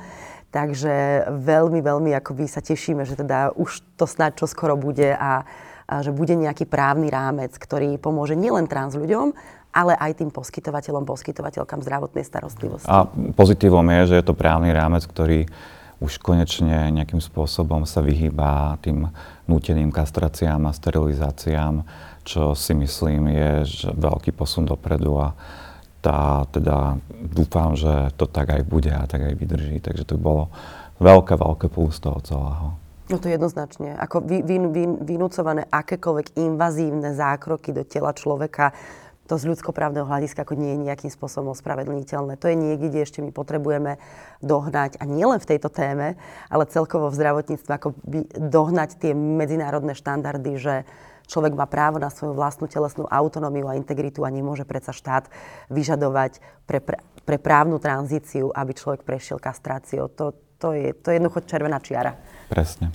Takže 0.55 1.27
veľmi, 1.27 1.83
veľmi 1.83 2.15
akoby 2.23 2.47
sa 2.47 2.63
tešíme, 2.63 3.03
že 3.03 3.19
teda 3.19 3.51
už 3.51 3.83
to 3.99 4.07
snáď 4.07 4.39
čo 4.39 4.47
skoro 4.47 4.79
bude 4.79 5.11
a, 5.11 5.43
a 5.83 5.93
že 5.99 6.15
bude 6.15 6.39
nejaký 6.39 6.63
právny 6.63 7.11
rámec, 7.11 7.51
ktorý 7.51 7.99
pomôže 7.99 8.39
nielen 8.39 8.71
trans 8.71 8.95
ľuďom, 8.95 9.35
ale 9.75 9.91
aj 9.99 10.23
tým 10.23 10.31
poskytovateľom, 10.31 11.03
poskytovateľkám 11.03 11.83
zdravotnej 11.83 12.23
starostlivosti. 12.23 12.87
A 12.87 13.11
pozitívom 13.35 13.83
je, 13.91 14.15
že 14.15 14.23
je 14.23 14.25
to 14.31 14.31
právny 14.31 14.71
rámec, 14.71 15.03
ktorý 15.03 15.51
už 16.05 16.21
konečne 16.21 16.93
nejakým 16.93 17.17
spôsobom 17.17 17.89
sa 17.89 18.05
vyhýba 18.05 18.77
tým 18.85 19.09
núteným 19.49 19.89
kastraciám 19.89 20.69
a 20.69 20.75
sterilizáciám, 20.77 21.81
čo 22.21 22.53
si 22.53 22.77
myslím 22.77 23.33
je 23.33 23.51
že 23.65 23.89
veľký 23.89 24.29
posun 24.37 24.69
dopredu 24.69 25.17
a 25.17 25.33
tá, 26.05 26.45
teda 26.53 27.01
dúfam, 27.09 27.73
že 27.73 28.13
to 28.13 28.29
tak 28.29 28.53
aj 28.53 28.61
bude 28.61 28.93
a 28.93 29.09
tak 29.09 29.25
aj 29.25 29.33
vydrží. 29.33 29.81
Takže 29.81 30.05
to 30.05 30.21
by 30.21 30.21
bolo 30.21 30.43
veľké, 31.01 31.33
veľké 31.33 31.67
plus 31.73 31.97
toho 31.97 32.21
celého. 32.21 32.77
No 33.09 33.21
to 33.21 33.29
jednoznačne. 33.29 33.97
Ako 33.97 34.21
vy, 34.21 34.41
vy, 34.41 34.57
vy, 34.69 34.83
vynúcované 35.01 35.65
akékoľvek 35.69 36.41
invazívne 36.41 37.13
zákroky 37.13 37.69
do 37.73 37.85
tela 37.85 38.13
človeka, 38.13 38.73
to 39.25 39.41
z 39.41 39.49
ľudskoprávneho 39.49 40.05
hľadiska 40.05 40.45
ako 40.45 40.53
nie 40.53 40.77
je 40.77 40.85
nejakým 40.85 41.11
spôsobom 41.11 41.57
ospravedlniteľné. 41.57 42.37
To 42.37 42.45
je 42.45 42.55
niekde, 42.55 42.93
kde 42.93 43.05
ešte 43.05 43.19
my 43.25 43.33
potrebujeme 43.33 43.97
dohnať, 44.45 45.01
a 45.01 45.03
nielen 45.09 45.41
v 45.41 45.49
tejto 45.49 45.73
téme, 45.73 46.13
ale 46.47 46.69
celkovo 46.69 47.09
v 47.09 47.17
zdravotníctve, 47.17 47.71
ako 47.73 47.97
by 48.05 48.19
dohnať 48.37 49.01
tie 49.01 49.17
medzinárodné 49.17 49.97
štandardy, 49.97 50.53
že 50.61 50.75
človek 51.25 51.57
má 51.57 51.65
právo 51.65 51.97
na 51.97 52.13
svoju 52.13 52.37
vlastnú 52.37 52.69
telesnú 52.69 53.09
autonómiu 53.09 53.65
a 53.65 53.77
integritu 53.77 54.21
a 54.21 54.29
nemôže 54.29 54.63
predsa 54.63 54.93
štát 54.93 55.25
vyžadovať 55.73 56.37
pre, 56.69 56.77
pre, 56.77 57.01
pre 57.25 57.37
právnu 57.41 57.81
tranzíciu, 57.81 58.53
aby 58.53 58.77
človek 58.77 59.01
prešiel 59.01 59.41
kastráciou. 59.41 60.05
To, 60.21 60.37
to, 60.59 60.73
je, 60.73 60.93
to 60.93 61.11
je 61.11 61.15
jednoducho 61.19 61.43
červená 61.45 61.79
čiara. 61.79 62.15
Presne. 62.49 62.91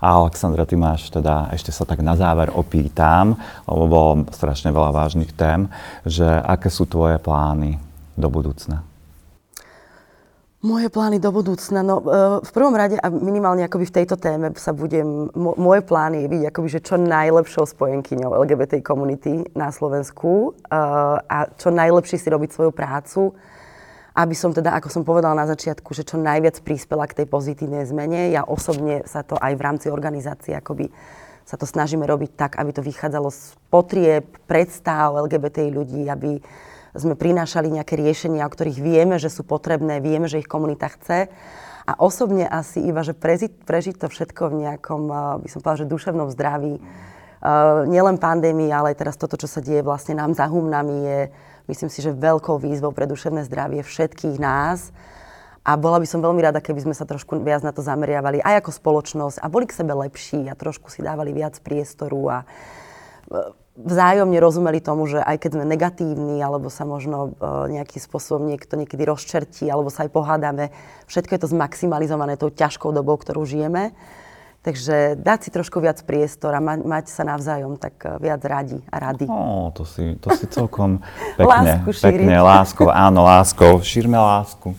A 0.00 0.20
Alexandra, 0.20 0.68
ty 0.68 0.76
máš 0.76 1.10
teda, 1.10 1.50
ešte 1.50 1.72
sa 1.72 1.88
tak 1.88 2.04
na 2.04 2.14
záver 2.14 2.52
opýtam, 2.52 3.34
lebo 3.66 3.84
bolo 3.88 4.12
strašne 4.30 4.70
veľa 4.70 4.90
vážnych 4.94 5.32
tém, 5.34 5.66
že 6.04 6.26
aké 6.26 6.70
sú 6.70 6.86
tvoje 6.86 7.18
plány 7.18 7.80
do 8.14 8.28
budúcna? 8.30 8.84
Moje 10.64 10.88
plány 10.88 11.20
do 11.20 11.28
budúcna, 11.28 11.84
no 11.84 12.00
e, 12.00 12.04
v 12.40 12.50
prvom 12.56 12.72
rade 12.72 12.96
a 12.96 13.12
minimálne 13.12 13.68
akoby 13.68 13.84
v 13.84 13.96
tejto 14.00 14.16
téme 14.16 14.48
sa 14.56 14.72
budem, 14.72 15.28
moje 15.36 15.84
plány 15.84 16.24
je 16.24 16.28
byť 16.32 16.42
akoby, 16.48 16.68
že 16.72 16.80
čo 16.80 16.96
najlepšou 16.96 17.68
spojenkyňou 17.68 18.32
LGBT 18.32 18.80
komunity 18.80 19.44
na 19.52 19.68
Slovensku 19.68 20.56
e, 20.56 20.72
a 21.20 21.52
čo 21.60 21.68
najlepšie 21.68 22.16
si 22.16 22.32
robiť 22.32 22.56
svoju 22.56 22.72
prácu 22.72 23.36
aby 24.14 24.34
som 24.38 24.54
teda, 24.54 24.78
ako 24.78 24.88
som 24.88 25.02
povedala 25.02 25.34
na 25.34 25.50
začiatku, 25.50 25.90
že 25.90 26.06
čo 26.06 26.22
najviac 26.22 26.62
prispela 26.62 27.10
k 27.10 27.22
tej 27.22 27.26
pozitívnej 27.26 27.82
zmene. 27.82 28.30
Ja 28.30 28.46
osobne 28.46 29.02
sa 29.10 29.26
to 29.26 29.34
aj 29.34 29.58
v 29.58 29.64
rámci 29.66 29.86
organizácie 29.90 30.54
akoby 30.54 30.94
sa 31.44 31.60
to 31.60 31.68
snažíme 31.68 32.08
robiť 32.08 32.30
tak, 32.40 32.52
aby 32.56 32.72
to 32.72 32.80
vychádzalo 32.80 33.28
z 33.28 33.52
potrieb, 33.68 34.24
predstav 34.48 35.12
LGBT 35.28 35.68
ľudí, 35.68 36.08
aby 36.08 36.40
sme 36.96 37.18
prinášali 37.18 37.68
nejaké 37.68 38.00
riešenia, 38.00 38.48
o 38.48 38.52
ktorých 38.52 38.80
vieme, 38.80 39.20
že 39.20 39.28
sú 39.28 39.44
potrebné, 39.44 40.00
vieme, 40.00 40.24
že 40.24 40.40
ich 40.40 40.48
komunita 40.48 40.88
chce. 40.88 41.28
A 41.84 41.92
osobne 42.00 42.48
asi 42.48 42.80
iba, 42.80 43.04
že 43.04 43.12
prežiť, 43.12 43.68
prežiť 43.68 44.00
to 44.00 44.06
všetko 44.08 44.48
v 44.48 44.54
nejakom, 44.64 45.02
eh, 45.04 45.16
by 45.44 45.48
som 45.52 45.60
povedala, 45.60 45.82
že 45.84 45.92
duševnom 45.92 46.28
zdraví. 46.32 46.80
Uh, 47.44 47.84
nielen 47.84 48.16
pandémii, 48.16 48.72
ale 48.72 48.96
aj 48.96 49.04
teraz 49.04 49.20
toto, 49.20 49.36
čo 49.36 49.44
sa 49.44 49.60
deje 49.60 49.84
vlastne 49.84 50.16
nám 50.16 50.32
za 50.32 50.48
humnami, 50.48 50.96
je 51.04 51.20
myslím 51.68 51.88
si, 51.88 52.04
že 52.04 52.12
veľkou 52.12 52.60
výzvou 52.60 52.92
pre 52.92 53.08
duševné 53.08 53.44
zdravie 53.48 53.80
všetkých 53.84 54.36
nás. 54.40 54.92
A 55.64 55.80
bola 55.80 55.96
by 55.96 56.04
som 56.04 56.20
veľmi 56.20 56.44
rada, 56.44 56.60
keby 56.60 56.84
sme 56.84 56.94
sa 56.94 57.08
trošku 57.08 57.40
viac 57.40 57.64
na 57.64 57.72
to 57.72 57.80
zameriavali 57.80 58.44
aj 58.44 58.60
ako 58.60 58.70
spoločnosť 58.84 59.40
a 59.40 59.48
boli 59.48 59.64
k 59.64 59.72
sebe 59.80 59.96
lepší 59.96 60.44
a 60.52 60.52
trošku 60.52 60.92
si 60.92 61.00
dávali 61.00 61.32
viac 61.32 61.56
priestoru 61.64 62.20
a 62.28 62.38
e, 62.44 62.46
vzájomne 63.80 64.36
rozumeli 64.44 64.84
tomu, 64.84 65.08
že 65.08 65.24
aj 65.24 65.40
keď 65.40 65.50
sme 65.56 65.64
negatívni, 65.64 66.36
alebo 66.44 66.68
sa 66.68 66.84
možno 66.84 67.32
e, 67.40 67.80
nejakým 67.80 67.96
spôsobom 67.96 68.44
niekto 68.44 68.76
niekedy 68.76 69.08
rozčertí, 69.08 69.64
alebo 69.72 69.88
sa 69.88 70.04
aj 70.04 70.12
pohádame, 70.12 70.68
všetko 71.08 71.32
je 71.32 71.40
to 71.40 71.52
zmaximalizované 71.56 72.36
tou 72.36 72.52
ťažkou 72.52 72.92
dobou, 72.92 73.16
ktorú 73.16 73.48
žijeme. 73.48 73.96
Takže 74.64 75.20
dať 75.20 75.38
si 75.44 75.50
trošku 75.52 75.76
viac 75.76 76.00
priestor 76.08 76.56
a 76.56 76.60
ma, 76.64 76.80
mať 76.80 77.12
sa 77.12 77.20
navzájom 77.20 77.76
tak 77.76 78.00
eh, 78.00 78.16
viac 78.16 78.40
radi 78.48 78.80
a 78.88 78.96
rady. 78.96 79.28
Ó, 79.28 79.68
to 79.76 79.84
si, 79.84 80.16
to 80.16 80.32
si 80.32 80.48
celkom 80.48 81.04
pekne, 81.36 81.84
Lásku 81.84 81.92
šíriť. 81.92 82.24
pekne, 82.24 82.36
láskou, 82.40 82.88
áno, 82.88 83.28
láskou, 83.28 83.84
šírme 83.84 84.16
lásku. 84.16 84.72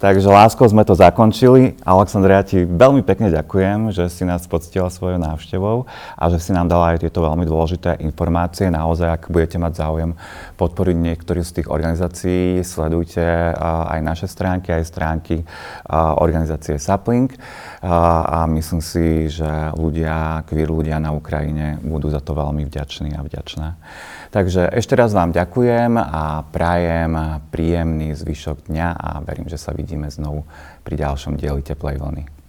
Takže 0.00 0.32
láskou 0.32 0.64
sme 0.64 0.80
to 0.80 0.96
zakončili. 0.96 1.76
Alexandra, 1.84 2.40
ja 2.40 2.44
ti 2.48 2.64
veľmi 2.64 3.04
pekne 3.04 3.28
ďakujem, 3.28 3.92
že 3.92 4.08
si 4.08 4.24
nás 4.24 4.48
poctila 4.48 4.88
svojou 4.88 5.20
návštevou 5.20 5.84
a 6.16 6.24
že 6.32 6.40
si 6.40 6.56
nám 6.56 6.72
dala 6.72 6.96
aj 6.96 7.04
tieto 7.04 7.20
veľmi 7.20 7.44
dôležité 7.44 8.00
informácie. 8.00 8.72
Naozaj, 8.72 9.08
ak 9.12 9.22
budete 9.28 9.60
mať 9.60 9.76
záujem 9.76 10.16
podporiť 10.56 10.96
niektorú 10.96 11.44
z 11.44 11.52
tých 11.60 11.68
organizácií, 11.68 12.64
sledujte 12.64 13.52
aj 13.60 14.00
naše 14.00 14.24
stránky, 14.24 14.72
aj 14.72 14.88
stránky 14.88 15.44
organizácie 16.16 16.80
Sapling. 16.80 17.28
A, 17.84 18.24
a 18.24 18.38
myslím 18.56 18.80
si, 18.80 19.28
že 19.28 19.76
ľudia, 19.76 20.48
queer 20.48 20.72
ľudia 20.72 20.96
na 20.96 21.12
Ukrajine 21.12 21.76
budú 21.76 22.08
za 22.08 22.24
to 22.24 22.32
veľmi 22.32 22.64
vďační 22.72 23.20
a 23.20 23.20
vďačné. 23.20 23.68
Takže 24.30 24.70
ešte 24.70 24.94
raz 24.94 25.10
vám 25.10 25.34
ďakujem 25.34 25.98
a 25.98 26.46
prajem 26.54 27.42
príjemný 27.50 28.14
zvyšok 28.14 28.70
dňa 28.70 28.88
a 28.94 29.08
verím, 29.26 29.50
že 29.50 29.58
sa 29.58 29.74
vidíme 29.74 30.06
znovu 30.06 30.46
pri 30.86 31.02
ďalšom 31.02 31.34
dieli 31.34 31.66
Teplej 31.66 31.98
vlny. 31.98 32.39